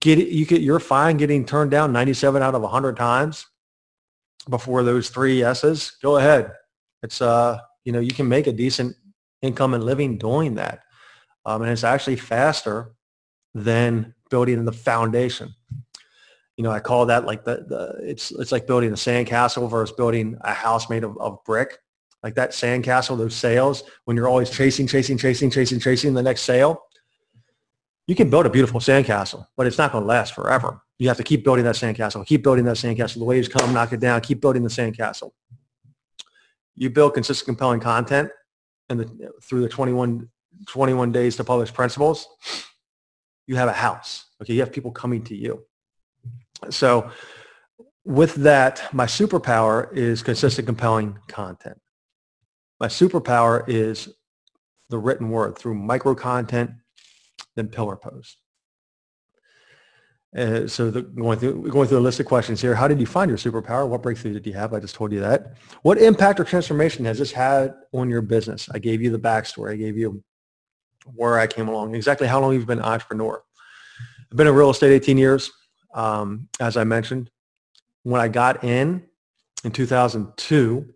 get 0.00 0.18
it, 0.18 0.28
you 0.28 0.44
get, 0.46 0.60
you're 0.60 0.80
fine 0.80 1.16
getting 1.16 1.44
turned 1.44 1.70
down 1.70 1.92
97 1.92 2.42
out 2.42 2.54
of 2.54 2.62
100 2.62 2.96
times 2.96 3.46
before 4.48 4.82
those 4.82 5.08
three 5.08 5.42
S's, 5.42 5.96
go 6.02 6.16
ahead. 6.16 6.52
It's, 7.02 7.20
uh, 7.20 7.58
you 7.84 7.92
know, 7.92 8.00
you 8.00 8.12
can 8.12 8.28
make 8.28 8.46
a 8.46 8.52
decent 8.52 8.96
income 9.42 9.74
and 9.74 9.84
living 9.84 10.18
doing 10.18 10.54
that. 10.56 10.80
Um, 11.44 11.62
and 11.62 11.70
it's 11.70 11.84
actually 11.84 12.16
faster 12.16 12.92
than 13.54 14.14
building 14.30 14.64
the 14.64 14.72
foundation. 14.72 15.54
You 16.56 16.64
know, 16.64 16.70
I 16.70 16.80
call 16.80 17.06
that 17.06 17.26
like 17.26 17.44
the, 17.44 17.64
the 17.68 18.10
it's 18.10 18.30
it's 18.32 18.50
like 18.50 18.66
building 18.66 18.90
a 18.90 18.94
sandcastle 18.94 19.70
versus 19.70 19.94
building 19.94 20.38
a 20.40 20.52
house 20.52 20.88
made 20.88 21.04
of, 21.04 21.16
of 21.18 21.44
brick. 21.44 21.78
Like 22.22 22.34
that 22.34 22.50
sandcastle, 22.50 23.18
those 23.18 23.36
sales, 23.36 23.84
when 24.04 24.16
you're 24.16 24.26
always 24.26 24.50
chasing, 24.50 24.86
chasing, 24.86 25.18
chasing, 25.18 25.50
chasing, 25.50 25.78
chasing 25.78 26.14
the 26.14 26.22
next 26.22 26.42
sale, 26.42 26.82
you 28.06 28.14
can 28.14 28.30
build 28.30 28.46
a 28.46 28.50
beautiful 28.50 28.80
sandcastle, 28.80 29.46
but 29.56 29.66
it's 29.66 29.78
not 29.78 29.92
going 29.92 30.02
to 30.02 30.08
last 30.08 30.34
forever. 30.34 30.80
You 30.98 31.08
have 31.08 31.16
to 31.18 31.22
keep 31.22 31.44
building 31.44 31.64
that 31.64 31.74
sandcastle, 31.74 32.26
keep 32.26 32.42
building 32.42 32.64
that 32.64 32.76
sandcastle. 32.76 33.18
The 33.18 33.24
waves 33.24 33.48
come, 33.48 33.72
knock 33.72 33.92
it 33.92 34.00
down, 34.00 34.20
keep 34.22 34.40
building 34.40 34.62
the 34.62 34.70
sandcastle. 34.70 35.32
You 36.74 36.90
build 36.90 37.14
consistent, 37.14 37.46
compelling 37.46 37.80
content 37.80 38.30
and 38.88 39.00
the, 39.00 39.30
through 39.42 39.62
the 39.62 39.68
21, 39.68 40.28
21 40.66 41.12
days 41.12 41.36
to 41.36 41.44
publish 41.44 41.72
principles, 41.72 42.26
you 43.46 43.56
have 43.56 43.68
a 43.68 43.72
house. 43.72 44.26
Okay, 44.42 44.54
you 44.54 44.60
have 44.60 44.72
people 44.72 44.90
coming 44.90 45.22
to 45.24 45.36
you. 45.36 45.64
So 46.70 47.10
with 48.04 48.34
that, 48.36 48.88
my 48.92 49.06
superpower 49.06 49.92
is 49.92 50.22
consistent, 50.22 50.66
compelling 50.66 51.18
content. 51.28 51.78
My 52.80 52.88
superpower 52.88 53.64
is 53.68 54.08
the 54.90 54.98
written 54.98 55.30
word 55.30 55.58
through 55.58 55.74
micro 55.74 56.14
content, 56.14 56.70
then 57.56 57.68
pillar 57.68 57.96
post. 57.96 58.38
Uh, 60.36 60.68
so 60.68 60.90
the, 60.90 61.00
going 61.00 61.38
through 61.38 61.66
going 61.68 61.88
through 61.88 61.98
a 61.98 62.00
list 62.00 62.20
of 62.20 62.26
questions 62.26 62.60
here. 62.60 62.74
How 62.74 62.86
did 62.86 63.00
you 63.00 63.06
find 63.06 63.30
your 63.30 63.38
superpower? 63.38 63.88
What 63.88 64.02
breakthrough 64.02 64.34
did 64.34 64.46
you 64.46 64.52
have? 64.52 64.74
I 64.74 64.80
just 64.80 64.94
told 64.94 65.10
you 65.10 65.20
that. 65.20 65.54
What 65.80 65.96
impact 65.96 66.38
or 66.38 66.44
transformation 66.44 67.06
has 67.06 67.18
this 67.18 67.32
had 67.32 67.74
on 67.94 68.10
your 68.10 68.20
business? 68.20 68.68
I 68.72 68.78
gave 68.78 69.00
you 69.00 69.10
the 69.10 69.18
backstory. 69.18 69.72
I 69.72 69.76
gave 69.76 69.96
you 69.96 70.22
where 71.14 71.38
I 71.38 71.46
came 71.46 71.68
along. 71.68 71.94
Exactly 71.94 72.26
how 72.26 72.40
long 72.40 72.52
you've 72.52 72.66
been 72.66 72.80
an 72.80 72.84
entrepreneur. 72.84 73.42
I've 74.30 74.36
been 74.36 74.46
in 74.46 74.54
real 74.54 74.70
estate 74.70 74.92
18 74.92 75.16
years, 75.16 75.50
um, 75.94 76.48
as 76.60 76.76
I 76.76 76.84
mentioned. 76.84 77.30
When 78.02 78.20
I 78.20 78.28
got 78.28 78.62
in 78.62 79.04
in 79.64 79.72
2002, 79.72 80.86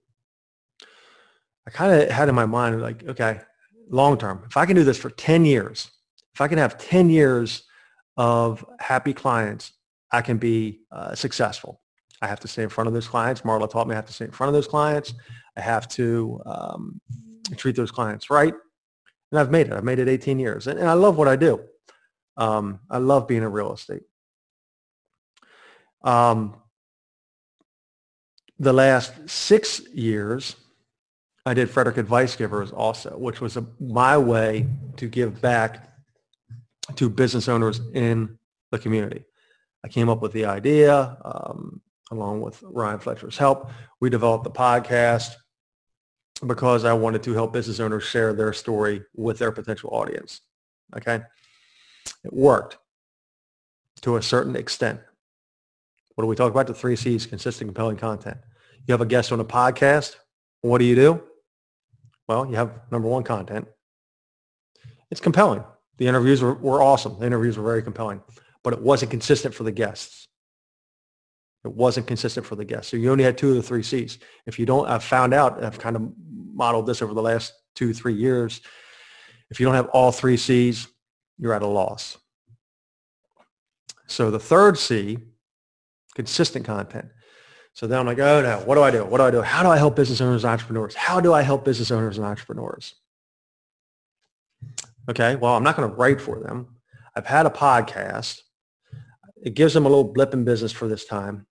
I 1.66 1.70
kind 1.70 2.02
of 2.02 2.10
had 2.10 2.28
in 2.28 2.34
my 2.34 2.46
mind 2.46 2.82
like, 2.82 3.04
okay, 3.08 3.40
long 3.88 4.18
term, 4.18 4.44
if 4.46 4.56
I 4.58 4.66
can 4.66 4.76
do 4.76 4.84
this 4.84 4.98
for 4.98 5.08
10 5.10 5.46
years, 5.46 5.90
if 6.34 6.42
I 6.42 6.48
can 6.48 6.58
have 6.58 6.76
10 6.76 7.08
years 7.08 7.64
of 8.20 8.62
happy 8.78 9.14
clients, 9.14 9.72
I 10.12 10.20
can 10.20 10.36
be 10.36 10.80
uh, 10.92 11.14
successful. 11.14 11.80
I 12.20 12.26
have 12.26 12.38
to 12.40 12.48
stay 12.48 12.62
in 12.62 12.68
front 12.68 12.86
of 12.86 12.92
those 12.92 13.08
clients. 13.08 13.40
Marla 13.40 13.68
taught 13.68 13.88
me 13.88 13.94
I 13.94 13.96
have 13.96 14.04
to 14.08 14.12
stay 14.12 14.26
in 14.26 14.30
front 14.30 14.48
of 14.48 14.52
those 14.52 14.66
clients. 14.66 15.14
I 15.56 15.62
have 15.62 15.88
to 15.88 16.38
um, 16.44 17.00
treat 17.56 17.76
those 17.76 17.90
clients 17.90 18.28
right. 18.28 18.52
And 19.32 19.40
I've 19.40 19.50
made 19.50 19.68
it. 19.68 19.72
I've 19.72 19.84
made 19.84 19.98
it 19.98 20.06
18 20.06 20.38
years. 20.38 20.66
And, 20.66 20.78
and 20.78 20.86
I 20.86 20.92
love 20.92 21.16
what 21.16 21.28
I 21.28 21.36
do. 21.36 21.60
Um, 22.36 22.80
I 22.90 22.98
love 22.98 23.26
being 23.26 23.42
in 23.42 23.50
real 23.50 23.72
estate. 23.72 24.02
Um, 26.02 26.56
the 28.58 28.74
last 28.74 29.30
six 29.30 29.80
years, 29.94 30.56
I 31.46 31.54
did 31.54 31.70
Frederick 31.70 31.96
Advice 31.96 32.36
Givers 32.36 32.70
also, 32.70 33.16
which 33.16 33.40
was 33.40 33.56
a, 33.56 33.64
my 33.80 34.18
way 34.18 34.66
to 34.98 35.08
give 35.08 35.40
back 35.40 35.89
to 36.96 37.08
business 37.08 37.48
owners 37.48 37.80
in 37.94 38.38
the 38.70 38.78
community. 38.78 39.24
I 39.84 39.88
came 39.88 40.08
up 40.08 40.20
with 40.20 40.32
the 40.32 40.44
idea 40.44 41.16
um, 41.24 41.80
along 42.10 42.40
with 42.40 42.62
Ryan 42.62 42.98
Fletcher's 42.98 43.38
help. 43.38 43.70
We 44.00 44.10
developed 44.10 44.44
the 44.44 44.50
podcast 44.50 45.34
because 46.46 46.84
I 46.84 46.92
wanted 46.92 47.22
to 47.24 47.34
help 47.34 47.52
business 47.52 47.80
owners 47.80 48.04
share 48.04 48.32
their 48.32 48.52
story 48.52 49.02
with 49.14 49.38
their 49.38 49.52
potential 49.52 49.90
audience. 49.92 50.40
Okay. 50.96 51.20
It 52.24 52.32
worked 52.32 52.78
to 54.02 54.16
a 54.16 54.22
certain 54.22 54.56
extent. 54.56 55.00
What 56.14 56.24
do 56.24 56.28
we 56.28 56.36
talk 56.36 56.50
about? 56.50 56.66
The 56.66 56.74
three 56.74 56.96
C's, 56.96 57.26
consistent, 57.26 57.68
compelling 57.68 57.96
content. 57.96 58.38
You 58.86 58.92
have 58.92 59.00
a 59.00 59.06
guest 59.06 59.32
on 59.32 59.40
a 59.40 59.44
podcast. 59.44 60.16
What 60.62 60.78
do 60.78 60.84
you 60.84 60.94
do? 60.94 61.22
Well, 62.28 62.46
you 62.46 62.56
have 62.56 62.72
number 62.90 63.08
one 63.08 63.22
content. 63.22 63.68
It's 65.10 65.20
compelling. 65.20 65.64
The 66.00 66.08
interviews 66.08 66.40
were, 66.40 66.54
were 66.54 66.82
awesome. 66.82 67.18
The 67.20 67.26
interviews 67.26 67.58
were 67.58 67.62
very 67.62 67.82
compelling, 67.82 68.22
but 68.64 68.72
it 68.72 68.80
wasn't 68.80 69.10
consistent 69.10 69.54
for 69.54 69.64
the 69.64 69.70
guests. 69.70 70.28
It 71.62 71.72
wasn't 71.72 72.06
consistent 72.06 72.46
for 72.46 72.56
the 72.56 72.64
guests. 72.64 72.90
So 72.90 72.96
you 72.96 73.12
only 73.12 73.22
had 73.22 73.36
two 73.36 73.50
of 73.50 73.56
the 73.56 73.62
three 73.62 73.82
C's. 73.82 74.18
If 74.46 74.58
you 74.58 74.64
don't, 74.64 74.88
I've 74.88 75.04
found 75.04 75.34
out, 75.34 75.62
I've 75.62 75.78
kind 75.78 75.96
of 75.96 76.10
modeled 76.54 76.86
this 76.86 77.02
over 77.02 77.12
the 77.12 77.20
last 77.20 77.52
two, 77.74 77.92
three 77.92 78.14
years. 78.14 78.62
If 79.50 79.60
you 79.60 79.66
don't 79.66 79.74
have 79.74 79.88
all 79.88 80.10
three 80.10 80.38
C's, 80.38 80.88
you're 81.38 81.52
at 81.52 81.60
a 81.60 81.66
loss. 81.66 82.16
So 84.06 84.30
the 84.30 84.40
third 84.40 84.78
C, 84.78 85.18
consistent 86.14 86.64
content. 86.64 87.10
So 87.74 87.86
then 87.86 87.98
I'm 87.98 88.06
like, 88.06 88.18
oh 88.18 88.40
no, 88.40 88.56
what 88.60 88.76
do 88.76 88.82
I 88.82 88.90
do? 88.90 89.04
What 89.04 89.18
do 89.18 89.24
I 89.24 89.30
do? 89.30 89.42
How 89.42 89.62
do 89.62 89.68
I 89.68 89.76
help 89.76 89.96
business 89.96 90.22
owners 90.22 90.44
and 90.44 90.50
entrepreneurs? 90.50 90.94
How 90.94 91.20
do 91.20 91.34
I 91.34 91.42
help 91.42 91.66
business 91.66 91.90
owners 91.90 92.16
and 92.16 92.26
entrepreneurs? 92.26 92.94
Okay, 95.08 95.36
well, 95.36 95.56
I'm 95.56 95.62
not 95.62 95.76
going 95.76 95.88
to 95.88 95.96
write 95.96 96.20
for 96.20 96.38
them. 96.38 96.76
I've 97.16 97.26
had 97.26 97.46
a 97.46 97.50
podcast. 97.50 98.40
It 99.42 99.54
gives 99.54 99.74
them 99.74 99.86
a 99.86 99.88
little 99.88 100.04
blip 100.04 100.34
in 100.34 100.44
business 100.44 100.72
for 100.72 100.86
this 100.86 101.04
time. 101.04 101.46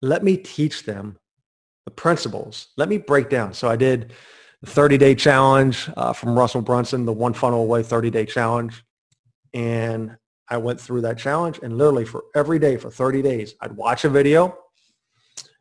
Let 0.00 0.24
me 0.24 0.36
teach 0.36 0.84
them 0.84 1.18
the 1.84 1.90
principles. 1.90 2.68
Let 2.76 2.88
me 2.88 2.98
break 2.98 3.28
down. 3.28 3.52
So 3.52 3.68
I 3.68 3.76
did 3.76 4.12
the 4.62 4.70
30-day 4.70 5.14
challenge 5.14 5.88
uh, 5.96 6.12
from 6.12 6.38
Russell 6.38 6.62
Brunson, 6.62 7.04
the 7.04 7.12
one 7.12 7.34
funnel 7.34 7.62
away 7.62 7.82
30-day 7.82 8.26
challenge. 8.26 8.84
And 9.54 10.16
I 10.48 10.56
went 10.56 10.80
through 10.80 11.02
that 11.02 11.18
challenge 11.18 11.60
and 11.62 11.76
literally 11.76 12.04
for 12.04 12.24
every 12.34 12.58
day 12.58 12.76
for 12.76 12.90
30 12.90 13.22
days, 13.22 13.54
I'd 13.60 13.72
watch 13.72 14.04
a 14.04 14.08
video. 14.08 14.56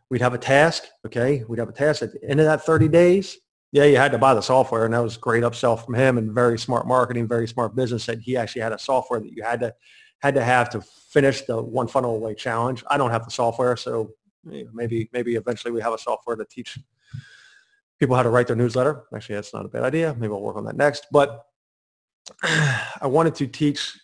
We'd 0.10 0.22
have 0.22 0.34
a 0.34 0.38
task. 0.38 0.84
Okay. 1.06 1.44
We'd 1.48 1.60
have 1.60 1.70
a 1.70 1.74
task 1.74 2.02
at 2.02 2.14
the 2.14 2.24
end 2.24 2.40
of 2.40 2.46
that 2.46 2.66
30 2.66 2.88
days 2.88 3.38
yeah, 3.72 3.84
you 3.84 3.98
had 3.98 4.12
to 4.14 4.18
buy 4.18 4.34
the 4.34 4.42
software, 4.42 4.86
and 4.86 4.94
that 4.94 5.04
was 5.04 5.18
great 5.18 5.44
upsell 5.44 5.84
from 5.84 5.94
him, 5.94 6.18
and 6.18 6.32
very 6.32 6.58
smart 6.58 6.88
marketing, 6.88 7.28
very 7.28 7.48
smart 7.48 7.76
business. 7.76 8.06
That 8.06 8.20
he 8.20 8.38
actually 8.38 8.62
had 8.62 8.72
a 8.72 8.80
software 8.80 9.20
that 9.20 9.32
you 9.32 9.44
had 9.44 9.60
to 9.60 9.74
had 10.20 10.36
to 10.36 10.44
have 10.44 10.70
to 10.70 10.82
finish 10.82 11.42
the 11.44 11.62
one 11.62 11.88
funnel 11.88 12.16
away 12.16 12.34
challenge. 12.34 12.84
I 12.90 12.98
don't 12.98 13.12
have 13.12 13.26
the 13.26 13.32
software, 13.32 13.76
so 13.76 14.12
maybe 14.44 15.10
maybe 15.12 15.36
eventually 15.36 15.72
we 15.72 15.82
have 15.82 15.94
a 15.94 15.98
software 15.98 16.36
to 16.36 16.46
teach 16.46 16.80
people 18.00 18.16
how 18.16 18.24
to 18.24 18.30
write 18.30 18.48
their 18.48 18.56
newsletter. 18.56 19.04
Actually, 19.14 19.36
that's 19.36 19.54
not 19.54 19.66
a 19.66 19.70
bad 19.70 19.84
idea. 19.84 20.16
Maybe 20.18 20.34
I'll 20.34 20.42
work 20.42 20.56
on 20.56 20.66
that 20.66 20.78
next. 20.78 21.08
But 21.12 21.44
I 22.44 23.08
wanted 23.08 23.36
to 23.36 23.48
teach 23.48 24.00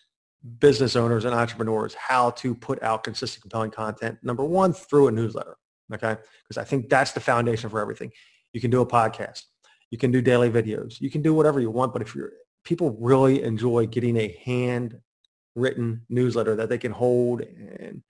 business 0.59 0.95
owners 0.97 1.23
and 1.25 1.33
entrepreneurs 1.33 1.93
how 1.93 2.31
to 2.31 2.53
put 2.53 2.81
out 2.83 3.03
consistent, 3.03 3.43
compelling 3.43 3.71
content. 3.71 4.17
Number 4.23 4.43
one, 4.43 4.73
through 4.73 5.07
a 5.07 5.11
newsletter. 5.11 5.57
Okay, 5.93 6.15
because 6.43 6.57
I 6.57 6.63
think 6.63 6.89
that's 6.89 7.11
the 7.11 7.19
foundation 7.19 7.69
for 7.69 7.79
everything. 7.79 8.11
You 8.51 8.61
can 8.61 8.71
do 8.71 8.81
a 8.81 8.85
podcast. 8.85 9.43
You 9.93 9.99
can 9.99 10.09
do 10.09 10.23
daily 10.23 10.49
videos. 10.49 10.99
You 10.99 11.11
can 11.11 11.21
do 11.21 11.35
whatever 11.35 11.59
you 11.59 11.69
want, 11.69 11.93
but 11.93 12.01
if 12.01 12.15
you're 12.15 12.31
people 12.63 12.97
really 12.99 13.43
enjoy 13.43 13.85
getting 13.85 14.17
a 14.17 14.35
hand 14.43 14.99
written 15.55 16.01
newsletter 16.09 16.55
that 16.55 16.67
they 16.67 16.79
can 16.79 16.91
hold 16.91 17.41
and 17.41 18.01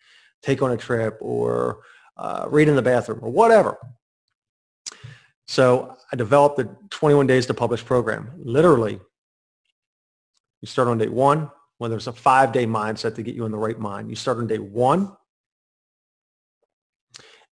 take 0.42 0.62
on 0.62 0.72
a 0.72 0.78
trip 0.78 1.18
or 1.20 1.82
uh, 2.16 2.46
read 2.48 2.70
in 2.70 2.78
the 2.78 2.82
bathroom 2.82 3.20
or 3.22 3.30
whatever. 3.30 3.78
So 5.46 5.98
I 6.10 6.16
developed 6.16 6.56
the 6.56 6.74
21 6.90 7.28
days 7.28 7.48
to 7.48 7.54
publish 7.54 7.84
program. 7.84 8.32
Literally, 8.38 9.02
you 10.62 10.68
start 10.68 10.88
on 10.88 10.98
day 10.98 11.10
one 11.10 11.52
when 11.80 11.92
there's 11.92 12.08
a 12.08 12.14
five-day 12.14 12.66
mindset 12.66 13.16
to 13.16 13.24
get 13.24 13.36
you 13.36 13.44
in 13.44 13.52
the 13.52 13.58
right 13.58 13.78
mind. 13.78 14.10
You 14.10 14.16
start 14.16 14.38
on 14.38 14.48
day 14.48 14.60
one, 14.60 15.12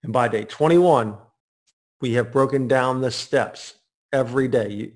and 0.04 0.14
by 0.14 0.30
day 0.30 0.46
21, 0.46 1.18
we 2.00 2.14
have 2.14 2.32
broken 2.32 2.70
down 2.70 3.02
the 3.02 3.12
steps 3.12 3.74
every 4.14 4.48
day. 4.48 4.70
You, 4.70 4.92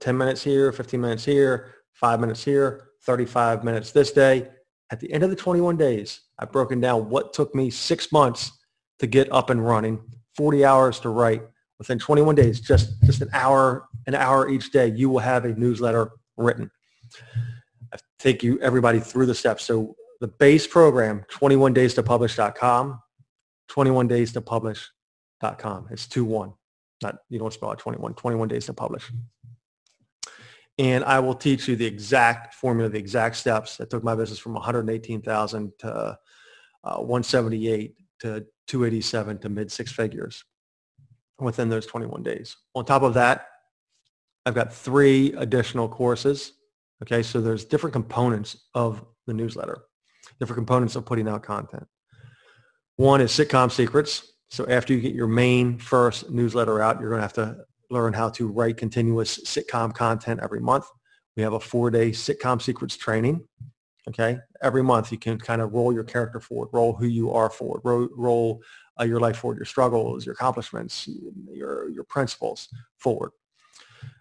10 0.00 0.16
minutes 0.16 0.42
here, 0.42 0.72
15 0.72 1.00
minutes 1.00 1.24
here, 1.24 1.74
five 1.92 2.20
minutes 2.20 2.44
here, 2.44 2.88
35 3.02 3.64
minutes 3.64 3.92
this 3.92 4.12
day. 4.12 4.48
At 4.90 5.00
the 5.00 5.12
end 5.12 5.22
of 5.22 5.30
the 5.30 5.36
21 5.36 5.76
days, 5.76 6.20
I've 6.38 6.52
broken 6.52 6.80
down 6.80 7.08
what 7.08 7.32
took 7.32 7.54
me 7.54 7.70
six 7.70 8.12
months 8.12 8.52
to 8.98 9.06
get 9.06 9.32
up 9.32 9.50
and 9.50 9.64
running, 9.64 10.00
40 10.36 10.64
hours 10.64 11.00
to 11.00 11.08
write. 11.08 11.42
Within 11.78 11.98
21 11.98 12.36
days, 12.36 12.60
just, 12.60 13.02
just 13.02 13.20
an 13.20 13.28
hour, 13.32 13.88
an 14.06 14.14
hour 14.14 14.48
each 14.48 14.70
day, 14.70 14.88
you 14.88 15.10
will 15.10 15.18
have 15.18 15.44
a 15.44 15.54
newsletter 15.54 16.12
written. 16.36 16.70
I 17.92 17.96
take 18.18 18.42
you 18.42 18.60
everybody 18.60 19.00
through 19.00 19.26
the 19.26 19.34
steps. 19.34 19.64
So 19.64 19.96
the 20.20 20.28
base 20.28 20.66
program, 20.66 21.24
21 21.30 21.72
days 21.72 21.94
to 21.94 22.02
publish.com, 22.02 23.00
21 23.68 24.08
days 24.08 24.32
to 24.34 24.40
publish.com. 24.40 25.88
It's 25.90 26.06
2-1. 26.06 26.54
Not, 27.02 27.16
you 27.28 27.38
don't 27.38 27.52
spell 27.52 27.72
it 27.72 27.78
21, 27.78 28.14
21 28.14 28.48
days 28.48 28.66
to 28.66 28.72
publish. 28.72 29.10
And 30.78 31.04
I 31.04 31.20
will 31.20 31.34
teach 31.34 31.68
you 31.68 31.76
the 31.76 31.86
exact 31.86 32.54
formula, 32.54 32.88
the 32.88 32.98
exact 32.98 33.36
steps 33.36 33.76
that 33.76 33.90
took 33.90 34.02
my 34.02 34.14
business 34.14 34.38
from 34.38 34.54
118,000 34.54 35.72
to 35.78 36.18
uh, 36.84 36.96
178 36.98 37.94
to 38.20 38.46
287 38.66 39.38
to 39.38 39.48
mid 39.48 39.70
six 39.70 39.92
figures 39.92 40.44
within 41.38 41.68
those 41.68 41.86
21 41.86 42.22
days. 42.22 42.56
On 42.74 42.84
top 42.84 43.02
of 43.02 43.14
that, 43.14 43.46
I've 44.46 44.54
got 44.54 44.72
three 44.72 45.32
additional 45.34 45.88
courses. 45.88 46.52
Okay, 47.02 47.22
so 47.22 47.40
there's 47.40 47.64
different 47.64 47.92
components 47.92 48.56
of 48.74 49.04
the 49.26 49.34
newsletter, 49.34 49.84
different 50.38 50.58
components 50.58 50.96
of 50.96 51.06
putting 51.06 51.28
out 51.28 51.42
content. 51.42 51.86
One 52.96 53.20
is 53.20 53.32
sitcom 53.32 53.70
secrets. 53.70 54.32
So 54.54 54.64
after 54.68 54.94
you 54.94 55.00
get 55.00 55.16
your 55.16 55.26
main 55.26 55.78
first 55.78 56.30
newsletter 56.30 56.80
out, 56.80 57.00
you're 57.00 57.08
going 57.08 57.18
to 57.18 57.22
have 57.22 57.32
to 57.32 57.64
learn 57.90 58.12
how 58.12 58.28
to 58.30 58.46
write 58.46 58.76
continuous 58.76 59.38
sitcom 59.38 59.92
content 59.92 60.38
every 60.44 60.60
month. 60.60 60.86
We 61.36 61.42
have 61.42 61.54
a 61.54 61.60
four-day 61.60 62.10
sitcom 62.10 62.62
secrets 62.62 62.96
training. 62.96 63.48
Okay, 64.08 64.38
every 64.62 64.84
month 64.84 65.10
you 65.10 65.18
can 65.18 65.38
kind 65.38 65.60
of 65.60 65.72
roll 65.72 65.92
your 65.92 66.04
character 66.04 66.38
forward, 66.38 66.68
roll 66.72 66.92
who 66.92 67.06
you 67.06 67.32
are 67.32 67.50
forward, 67.50 67.80
roll, 67.82 68.08
roll 68.16 68.62
uh, 69.00 69.04
your 69.04 69.18
life 69.18 69.38
forward, 69.38 69.56
your 69.56 69.64
struggles, 69.64 70.24
your 70.24 70.34
accomplishments, 70.34 71.08
your 71.50 71.88
your 71.88 72.04
principles 72.04 72.68
forward. 72.98 73.32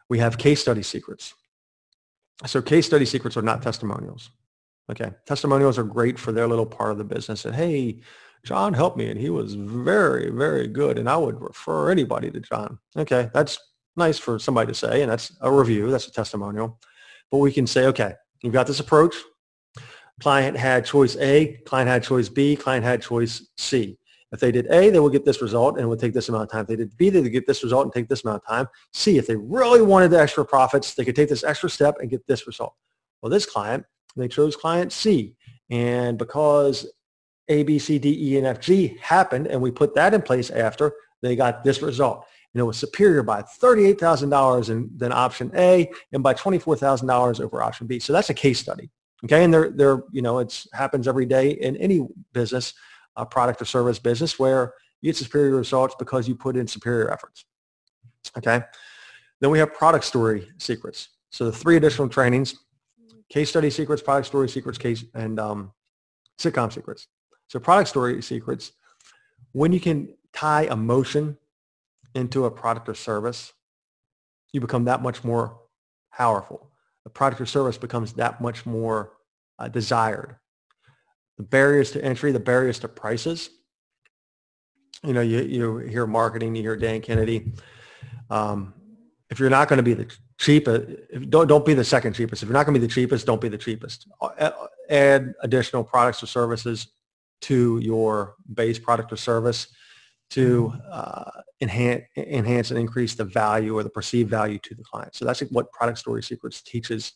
We 0.10 0.18
have 0.18 0.40
case 0.40 0.62
study 0.62 0.82
secrets. 0.82 1.36
So 2.48 2.60
case 2.60 2.88
study 2.88 3.06
secrets 3.06 3.38
are 3.38 3.44
not 3.44 3.62
testimonials. 3.62 4.32
Okay, 4.90 5.12
testimonials 5.28 5.78
are 5.78 5.84
great 5.84 6.18
for 6.18 6.32
their 6.32 6.48
little 6.48 6.66
part 6.66 6.92
of 6.92 6.98
the 6.98 7.04
business. 7.04 7.46
And 7.46 7.54
hey, 7.54 8.00
John 8.44 8.74
helped 8.74 8.98
me 8.98 9.10
and 9.10 9.20
he 9.20 9.30
was 9.30 9.56
very, 9.56 10.30
very 10.30 10.68
good. 10.68 10.98
And 10.98 11.10
I 11.10 11.18
would 11.18 11.40
refer 11.40 11.92
anybody 11.92 12.30
to 12.32 12.40
John. 12.40 12.78
Okay, 12.98 13.30
that's 13.34 13.58
nice 13.96 14.18
for 14.20 14.38
somebody 14.38 14.68
to 14.68 14.74
say. 14.74 15.02
And 15.02 15.12
that's 15.12 15.36
a 15.42 15.52
review. 15.52 15.90
That's 15.90 16.08
a 16.08 16.12
testimonial. 16.12 16.80
But 17.32 17.38
we 17.38 17.52
can 17.52 17.66
say, 17.66 17.86
okay, 17.88 18.14
you've 18.42 18.54
got 18.54 18.68
this 18.68 18.80
approach. 18.80 19.16
Client 20.22 20.56
had 20.58 20.86
choice 20.86 21.16
A, 21.18 21.58
client 21.66 21.90
had 21.90 22.04
choice 22.04 22.30
B, 22.30 22.56
client 22.56 22.86
had 22.86 23.02
choice 23.02 23.48
C. 23.58 23.98
If 24.32 24.40
they 24.40 24.52
did 24.52 24.68
A, 24.68 24.90
they 24.90 25.00
would 25.00 25.12
get 25.12 25.26
this 25.26 25.42
result 25.42 25.76
and 25.76 25.84
it 25.84 25.88
would 25.88 26.00
take 26.00 26.14
this 26.14 26.30
amount 26.30 26.44
of 26.44 26.52
time. 26.52 26.62
If 26.62 26.68
they 26.68 26.76
did 26.76 26.98
B, 26.98 27.10
they 27.10 27.22
would 27.22 27.32
get 27.32 27.48
this 27.48 27.64
result 27.64 27.86
and 27.86 27.94
take 27.94 28.10
this 28.10 28.24
amount 28.24 28.44
of 28.44 28.48
time. 28.48 28.68
C, 28.92 29.18
if 29.18 29.28
they 29.28 29.36
really 29.36 29.82
wanted 29.82 30.12
the 30.12 30.20
extra 30.20 30.46
profits, 30.46 30.94
they 30.96 31.06
could 31.06 31.16
take 31.16 31.30
this 31.30 31.44
extra 31.44 31.70
step 31.70 31.98
and 32.00 32.10
get 32.10 32.26
this 32.28 32.48
result. 32.48 32.74
Well, 33.22 33.30
this 33.30 33.46
client, 33.46 33.86
they 34.16 34.28
chose 34.28 34.56
client 34.56 34.92
C. 34.92 35.36
And 35.70 36.18
because 36.18 36.92
a, 37.48 37.64
B, 37.64 37.80
C, 37.80 38.00
D, 38.00 38.34
E, 38.34 38.38
and 38.38 38.48
F, 38.48 38.60
G 38.60 38.98
happened, 39.02 39.48
and 39.48 39.62
we 39.62 39.72
put 39.72 39.96
that 39.96 40.14
in 40.14 40.22
place 40.22 40.50
after 40.50 40.94
they 41.22 41.36
got 41.36 41.64
this 41.64 41.82
result. 41.82 42.26
And 42.54 42.62
it 42.62 42.64
was 42.64 42.78
superior 42.78 43.24
by 43.24 43.42
$38,000 43.42 44.98
than 44.98 45.12
option 45.12 45.52
A 45.56 45.90
and 46.12 46.22
by 46.22 46.34
$24,000 46.34 47.42
over 47.42 47.64
option 47.64 47.88
B. 47.88 48.00
So 48.00 48.14
that's 48.14 48.30
a 48.30 48.34
case 48.34 48.60
study. 48.60 48.90
Okay, 49.26 49.44
and 49.44 49.54
they're, 49.54 49.72
they're 49.72 50.04
you 50.12 50.22
know, 50.22 50.40
it 50.40 50.66
happens 50.74 51.08
every 51.08 51.26
day 51.26 51.52
in 51.52 51.78
any 51.78 52.06
business, 52.34 52.74
a 53.16 53.26
product 53.26 53.62
or 53.62 53.66
service 53.66 53.98
business 53.98 54.38
where 54.38 54.74
you 55.02 55.10
get 55.10 55.18
superior 55.18 55.56
results 55.56 55.96
because 55.98 56.28
you 56.28 56.36
put 56.36 56.58
in 56.58 56.68
superior 56.68 57.12
efforts. 57.12 57.46
Okay, 58.38 58.62
then 59.40 59.50
we 59.50 59.60
have 59.60 59.74
product 59.74 60.06
story 60.06 60.50
secrets. 60.58 61.10
So 61.30 61.46
the 61.46 61.52
three 61.52 61.78
additional 61.78 62.10
trainings, 62.10 62.56
case 63.30 63.50
study 63.50 63.70
secrets, 63.70 64.02
product 64.02 64.28
story 64.28 64.50
secrets, 64.50 64.78
case, 64.78 65.04
and 65.14 65.40
um, 65.40 65.72
sitcom 66.38 66.72
secrets. 66.72 67.08
So 67.54 67.60
product 67.60 67.88
story 67.88 68.20
secrets, 68.24 68.72
when 69.52 69.74
you 69.74 69.80
can 69.80 70.16
tie 70.34 70.64
emotion 70.64 71.38
into 72.16 72.46
a 72.46 72.52
product 72.52 72.90
or 72.90 72.96
service, 72.96 73.54
you 74.54 74.60
become 74.60 74.86
that 74.86 75.04
much 75.04 75.24
more 75.24 75.60
powerful. 76.12 76.72
The 77.04 77.12
product 77.12 77.42
or 77.42 77.46
service 77.46 77.78
becomes 77.78 78.14
that 78.14 78.42
much 78.42 78.66
more 78.66 79.12
uh, 79.60 79.68
desired. 79.68 80.36
The 81.38 81.44
barriers 81.44 81.92
to 81.92 82.04
entry, 82.04 82.32
the 82.32 82.40
barriers 82.40 82.80
to 82.80 82.88
prices. 82.88 83.52
You 85.04 85.14
know, 85.14 85.22
you, 85.22 85.42
you 85.42 85.78
hear 85.78 86.08
marketing, 86.08 86.56
you 86.56 86.64
hear 86.64 86.76
Dan 86.76 87.02
Kennedy. 87.02 87.54
Um, 88.32 88.74
if 89.30 89.40
you're 89.40 89.52
not 89.52 89.68
going 89.68 89.78
to 89.78 89.84
be 89.84 89.94
the 89.94 90.12
cheapest, 90.40 90.90
don't 91.30 91.46
don't 91.46 91.68
be 91.68 91.76
the 91.76 91.84
second 91.84 92.14
cheapest. 92.14 92.42
If 92.42 92.50
you're 92.50 92.58
not 92.58 92.66
going 92.66 92.74
to 92.74 92.80
be 92.80 92.88
the 92.88 92.92
cheapest, 92.92 93.28
don't 93.28 93.42
be 93.42 93.50
the 93.50 93.60
cheapest. 93.60 94.08
Add 94.90 95.36
additional 95.44 95.84
products 95.84 96.24
or 96.24 96.26
services 96.26 96.88
to 97.44 97.80
your 97.80 98.36
base 98.54 98.80
product 98.80 99.12
or 99.12 99.18
service 99.18 99.68
to 100.32 100.74
mm-hmm. 100.74 100.80
uh, 100.92 101.42
enhance, 101.62 102.04
enhance 102.18 102.72
and 102.72 102.80
increase 102.80 103.16
the 103.16 103.26
value 103.26 103.78
or 103.78 103.84
the 103.84 103.90
perceived 103.90 104.30
value 104.30 104.60
to 104.60 104.76
the 104.76 104.84
client. 104.84 105.16
So 105.16 105.26
that's 105.26 105.42
what 105.52 105.72
Product 105.72 105.98
Story 105.98 106.24
Secrets 106.24 106.62
teaches 106.62 107.14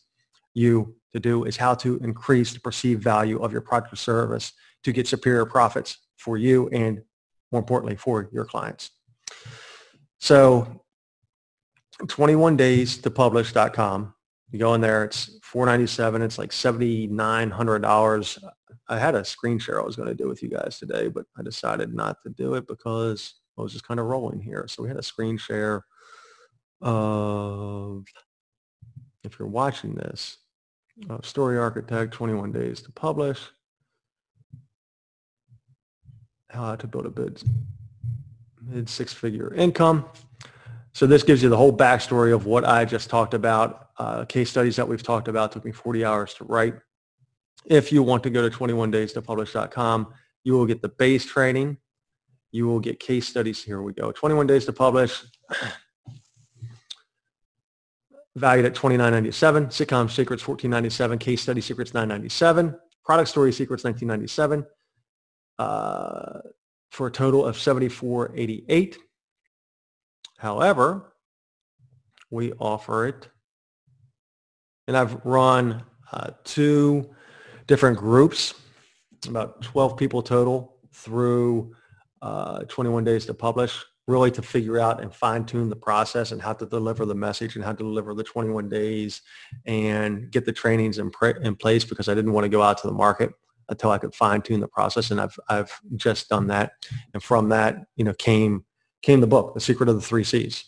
you 0.54 0.94
to 1.12 1.20
do 1.20 1.44
is 1.44 1.56
how 1.56 1.74
to 1.74 1.98
increase 1.98 2.52
the 2.52 2.60
perceived 2.60 3.02
value 3.02 3.40
of 3.42 3.52
your 3.52 3.60
product 3.60 3.92
or 3.92 3.96
service 3.96 4.52
to 4.84 4.92
get 4.92 5.06
superior 5.06 5.46
profits 5.46 5.98
for 6.16 6.36
you 6.36 6.68
and 6.68 7.02
more 7.52 7.60
importantly 7.60 7.96
for 7.96 8.28
your 8.32 8.44
clients. 8.44 8.90
So 10.20 10.82
21 12.06 12.56
days 12.56 12.98
to 12.98 13.10
publish.com. 13.10 14.14
You 14.50 14.58
go 14.58 14.74
in 14.74 14.80
there, 14.80 15.04
it's 15.04 15.38
497. 15.42 16.22
It's 16.22 16.38
like 16.38 16.50
$7,900 16.50 18.38
I 18.90 18.98
had 18.98 19.14
a 19.14 19.24
screen 19.24 19.58
share 19.58 19.80
I 19.80 19.84
was 19.84 19.96
going 19.96 20.08
to 20.08 20.14
do 20.14 20.28
with 20.28 20.42
you 20.42 20.48
guys 20.48 20.78
today, 20.78 21.08
but 21.08 21.26
I 21.38 21.42
decided 21.42 21.92
not 21.94 22.22
to 22.22 22.30
do 22.30 22.54
it 22.54 22.66
because 22.66 23.34
I 23.58 23.62
was 23.62 23.72
just 23.72 23.86
kind 23.86 24.00
of 24.00 24.06
rolling 24.06 24.40
here. 24.40 24.66
So 24.66 24.82
we 24.82 24.88
had 24.88 24.96
a 24.96 25.02
screen 25.02 25.36
share 25.36 25.84
of, 26.80 28.06
if 29.24 29.38
you're 29.38 29.48
watching 29.48 29.94
this, 29.94 30.38
Story 31.22 31.58
Architect, 31.58 32.14
21 32.14 32.50
days 32.50 32.80
to 32.82 32.90
publish, 32.92 33.40
how 36.48 36.74
to 36.74 36.86
build 36.86 37.04
a 37.06 37.10
bid, 37.10 37.42
mid 38.66 38.88
six-figure 38.88 39.52
income. 39.54 40.06
So 40.92 41.06
this 41.06 41.22
gives 41.22 41.42
you 41.42 41.48
the 41.48 41.56
whole 41.56 41.76
backstory 41.76 42.34
of 42.34 42.46
what 42.46 42.64
I 42.64 42.84
just 42.84 43.10
talked 43.10 43.34
about. 43.34 43.90
Uh, 43.98 44.24
case 44.24 44.50
studies 44.50 44.76
that 44.76 44.88
we've 44.88 45.02
talked 45.02 45.28
about 45.28 45.52
took 45.52 45.64
me 45.64 45.72
40 45.72 46.04
hours 46.04 46.34
to 46.34 46.44
write. 46.44 46.74
If 47.66 47.92
you 47.92 48.02
want 48.02 48.22
to 48.22 48.30
go 48.30 48.48
to 48.48 48.56
21days 48.56 49.12
to 49.14 49.22
publish.com, 49.22 50.12
you 50.44 50.54
will 50.54 50.66
get 50.66 50.82
the 50.82 50.88
base 50.88 51.26
training. 51.26 51.78
You 52.50 52.66
will 52.66 52.80
get 52.80 52.98
case 52.98 53.28
studies. 53.28 53.62
Here 53.62 53.82
we 53.82 53.92
go. 53.92 54.12
21 54.12 54.46
days 54.46 54.64
to 54.66 54.72
publish. 54.72 55.22
Valued 58.36 58.66
at 58.66 58.74
29.97. 58.74 59.66
Sitcom 59.66 60.10
secrets 60.10 60.42
14.97. 60.42 61.20
Case 61.20 61.42
study 61.42 61.60
secrets 61.60 61.90
9.97. 61.90 62.78
Product 63.04 63.28
story 63.28 63.52
secrets 63.52 63.82
19.97. 63.82 64.64
Uh, 65.58 66.38
for 66.92 67.08
a 67.08 67.10
total 67.10 67.44
of 67.44 67.56
74.88. 67.56 68.96
However, 70.38 71.12
we 72.30 72.52
offer 72.54 73.06
it, 73.06 73.28
and 74.86 74.96
I've 74.96 75.24
run 75.24 75.84
uh, 76.12 76.30
two 76.44 77.10
different 77.66 77.98
groups, 77.98 78.54
about 79.26 79.60
12 79.62 79.96
people 79.96 80.22
total 80.22 80.76
through 80.92 81.74
uh, 82.22 82.60
21 82.60 83.04
days 83.04 83.26
to 83.26 83.34
publish, 83.34 83.84
really 84.06 84.30
to 84.30 84.40
figure 84.40 84.78
out 84.78 85.02
and 85.02 85.14
fine 85.14 85.44
tune 85.44 85.68
the 85.68 85.76
process 85.76 86.32
and 86.32 86.40
how 86.40 86.52
to 86.52 86.66
deliver 86.66 87.04
the 87.04 87.14
message 87.14 87.56
and 87.56 87.64
how 87.64 87.72
to 87.72 87.84
deliver 87.84 88.14
the 88.14 88.24
21 88.24 88.68
days 88.68 89.20
and 89.66 90.30
get 90.30 90.46
the 90.46 90.52
trainings 90.52 90.98
in, 90.98 91.10
in 91.42 91.54
place 91.54 91.84
because 91.84 92.08
I 92.08 92.14
didn't 92.14 92.32
want 92.32 92.44
to 92.44 92.48
go 92.48 92.62
out 92.62 92.78
to 92.78 92.86
the 92.86 92.94
market 92.94 93.30
until 93.68 93.90
I 93.90 93.98
could 93.98 94.14
fine 94.14 94.40
tune 94.40 94.60
the 94.60 94.68
process. 94.68 95.10
And 95.10 95.20
I've, 95.20 95.38
I've 95.48 95.78
just 95.96 96.28
done 96.28 96.46
that. 96.46 96.72
And 97.12 97.22
from 97.22 97.50
that, 97.50 97.84
you 97.96 98.04
know, 98.04 98.14
came, 98.14 98.64
came 99.02 99.20
the 99.20 99.26
book, 99.26 99.54
The 99.54 99.60
Secret 99.60 99.88
of 99.88 99.94
the 99.94 100.02
Three 100.02 100.24
C's. 100.24 100.64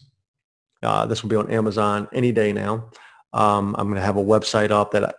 Uh, 0.83 1.07
this 1.07 1.23
will 1.23 1.31
be 1.31 1.37
on 1.37 1.51
Amazon 1.51 2.09
any 2.13 2.33
day 2.33 2.53
now. 2.53 2.91
Um, 3.33 3.75
I'm 3.79 3.87
going 3.87 3.97
to 3.97 4.05
have 4.05 4.17
a 4.17 4.25
website 4.25 4.71
up 4.71 4.93
that 4.93 5.15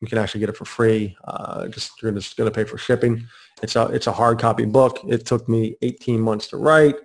you 0.00 0.06
can 0.06 0.18
actually 0.18 0.40
get 0.40 0.48
it 0.48 0.56
for 0.56 0.64
free. 0.64 1.16
Uh, 1.24 1.68
just 1.68 2.00
you're 2.02 2.12
just 2.12 2.36
going 2.36 2.50
to 2.50 2.54
pay 2.54 2.64
for 2.64 2.78
shipping. 2.78 3.26
It's 3.62 3.76
a 3.76 3.86
it's 3.86 4.06
a 4.06 4.12
hard 4.12 4.38
copy 4.38 4.64
book. 4.64 5.00
It 5.06 5.26
took 5.26 5.48
me 5.48 5.76
18 5.82 6.20
months 6.20 6.46
to 6.48 6.56
write. 6.56 6.96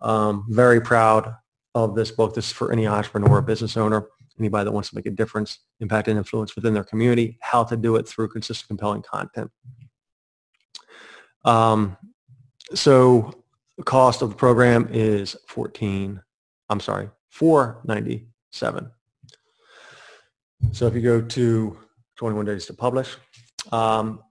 Um, 0.00 0.46
very 0.50 0.80
proud 0.80 1.34
of 1.74 1.94
this 1.94 2.10
book. 2.10 2.34
This 2.34 2.46
is 2.46 2.52
for 2.52 2.72
any 2.72 2.86
entrepreneur, 2.86 3.40
business 3.40 3.76
owner, 3.76 4.08
anybody 4.38 4.64
that 4.64 4.72
wants 4.72 4.90
to 4.90 4.96
make 4.96 5.06
a 5.06 5.10
difference, 5.10 5.60
impact, 5.80 6.08
and 6.08 6.18
influence 6.18 6.54
within 6.54 6.74
their 6.74 6.84
community, 6.84 7.38
how 7.40 7.64
to 7.64 7.76
do 7.76 7.96
it 7.96 8.06
through 8.06 8.28
consistent, 8.28 8.68
compelling 8.68 9.02
content. 9.02 9.50
Um, 11.44 11.96
so 12.74 13.41
the 13.82 13.90
cost 13.90 14.22
of 14.22 14.30
the 14.30 14.36
program 14.36 14.88
is 14.92 15.36
14, 15.48 16.22
I'm 16.68 16.78
sorry, 16.78 17.10
497. 17.30 18.88
So 20.70 20.86
if 20.86 20.94
you 20.94 21.00
go 21.00 21.20
to 21.20 21.76
21 22.14 22.44
days 22.44 22.66
to 22.66 22.74
publish, 22.74 23.16
um, 23.72 24.22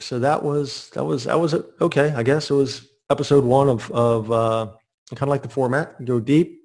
so 0.00 0.18
that 0.18 0.42
was 0.42 0.90
that 0.94 1.04
was 1.04 1.22
that 1.24 1.38
was 1.38 1.54
okay. 1.80 2.12
I 2.16 2.24
guess 2.24 2.50
it 2.50 2.54
was 2.54 2.88
episode 3.08 3.44
one 3.44 3.68
of 3.68 3.88
of 3.92 4.32
uh, 4.32 4.66
kind 5.10 5.22
of 5.22 5.28
like 5.28 5.42
the 5.42 5.48
format. 5.48 6.04
Go 6.04 6.18
deep, 6.18 6.60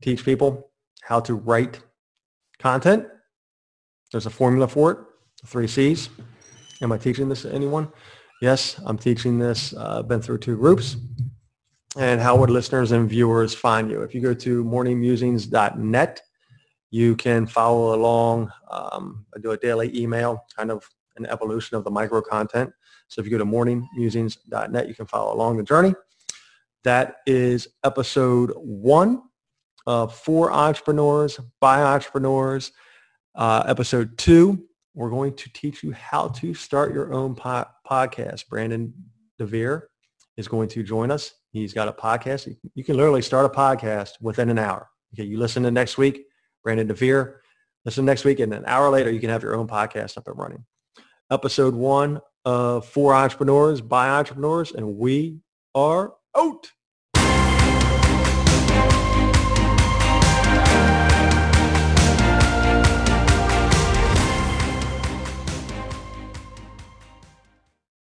teach 0.00 0.24
people 0.24 0.70
how 1.02 1.20
to 1.20 1.34
write 1.34 1.82
content. 2.58 3.06
There's 4.10 4.24
a 4.24 4.30
formula 4.30 4.68
for 4.68 4.90
it. 4.92 4.98
Three 5.44 5.66
C's. 5.66 6.08
Am 6.80 6.92
I 6.92 6.96
teaching 6.96 7.28
this 7.28 7.42
to 7.42 7.52
anyone? 7.52 7.92
Yes, 8.40 8.80
I'm 8.86 8.96
teaching 8.96 9.38
this. 9.38 9.74
Uh, 9.74 9.98
I've 9.98 10.08
been 10.08 10.22
through 10.22 10.38
two 10.38 10.56
groups. 10.56 10.96
And 11.98 12.20
how 12.20 12.36
would 12.36 12.50
listeners 12.50 12.92
and 12.92 13.08
viewers 13.08 13.54
find 13.54 13.90
you? 13.90 14.02
If 14.02 14.14
you 14.14 14.20
go 14.20 14.32
to 14.32 14.64
morningmusings.net, 14.64 16.22
you 16.90 17.16
can 17.16 17.46
follow 17.46 17.94
along. 17.94 18.50
Um, 18.70 19.26
I 19.34 19.40
do 19.40 19.50
a 19.50 19.56
daily 19.56 19.96
email, 20.00 20.44
kind 20.56 20.70
of 20.70 20.88
an 21.16 21.26
evolution 21.26 21.76
of 21.76 21.84
the 21.84 21.90
micro 21.90 22.22
content. 22.22 22.72
So 23.08 23.20
if 23.20 23.26
you 23.26 23.32
go 23.32 23.38
to 23.38 23.44
morningmusings.net, 23.44 24.88
you 24.88 24.94
can 24.94 25.06
follow 25.06 25.34
along 25.34 25.58
the 25.58 25.62
journey. 25.62 25.94
That 26.84 27.16
is 27.26 27.68
episode 27.84 28.52
one 28.56 29.22
of 29.86 30.14
For 30.14 30.50
Entrepreneurs 30.50 31.38
by 31.60 31.82
Entrepreneurs. 31.82 32.72
Uh, 33.34 33.64
episode 33.66 34.16
two, 34.16 34.66
we're 35.00 35.08
going 35.08 35.34
to 35.34 35.50
teach 35.54 35.82
you 35.82 35.92
how 35.92 36.28
to 36.28 36.52
start 36.52 36.92
your 36.92 37.14
own 37.14 37.34
po- 37.34 37.64
podcast. 37.90 38.46
Brandon 38.48 38.92
DeVere 39.38 39.84
is 40.36 40.46
going 40.46 40.68
to 40.68 40.82
join 40.82 41.10
us. 41.10 41.32
He's 41.52 41.72
got 41.72 41.88
a 41.88 41.92
podcast. 41.92 42.54
You 42.74 42.84
can 42.84 42.98
literally 42.98 43.22
start 43.22 43.46
a 43.46 43.48
podcast 43.48 44.20
within 44.20 44.50
an 44.50 44.58
hour. 44.58 44.90
Okay, 45.14 45.24
you 45.24 45.38
listen 45.38 45.62
to 45.62 45.70
next 45.70 45.96
week, 45.96 46.26
Brandon 46.62 46.86
DeVere. 46.86 47.36
Listen 47.86 48.04
next 48.04 48.26
week, 48.26 48.40
and 48.40 48.52
an 48.52 48.64
hour 48.66 48.90
later, 48.90 49.10
you 49.10 49.20
can 49.20 49.30
have 49.30 49.42
your 49.42 49.56
own 49.56 49.66
podcast 49.66 50.18
up 50.18 50.28
and 50.28 50.36
running. 50.36 50.66
Episode 51.30 51.74
one 51.74 52.20
of 52.44 52.86
For 52.86 53.14
Entrepreneurs 53.14 53.80
by 53.80 54.10
Entrepreneurs, 54.10 54.72
and 54.72 54.98
we 54.98 55.38
are 55.74 56.12
out. 56.36 56.70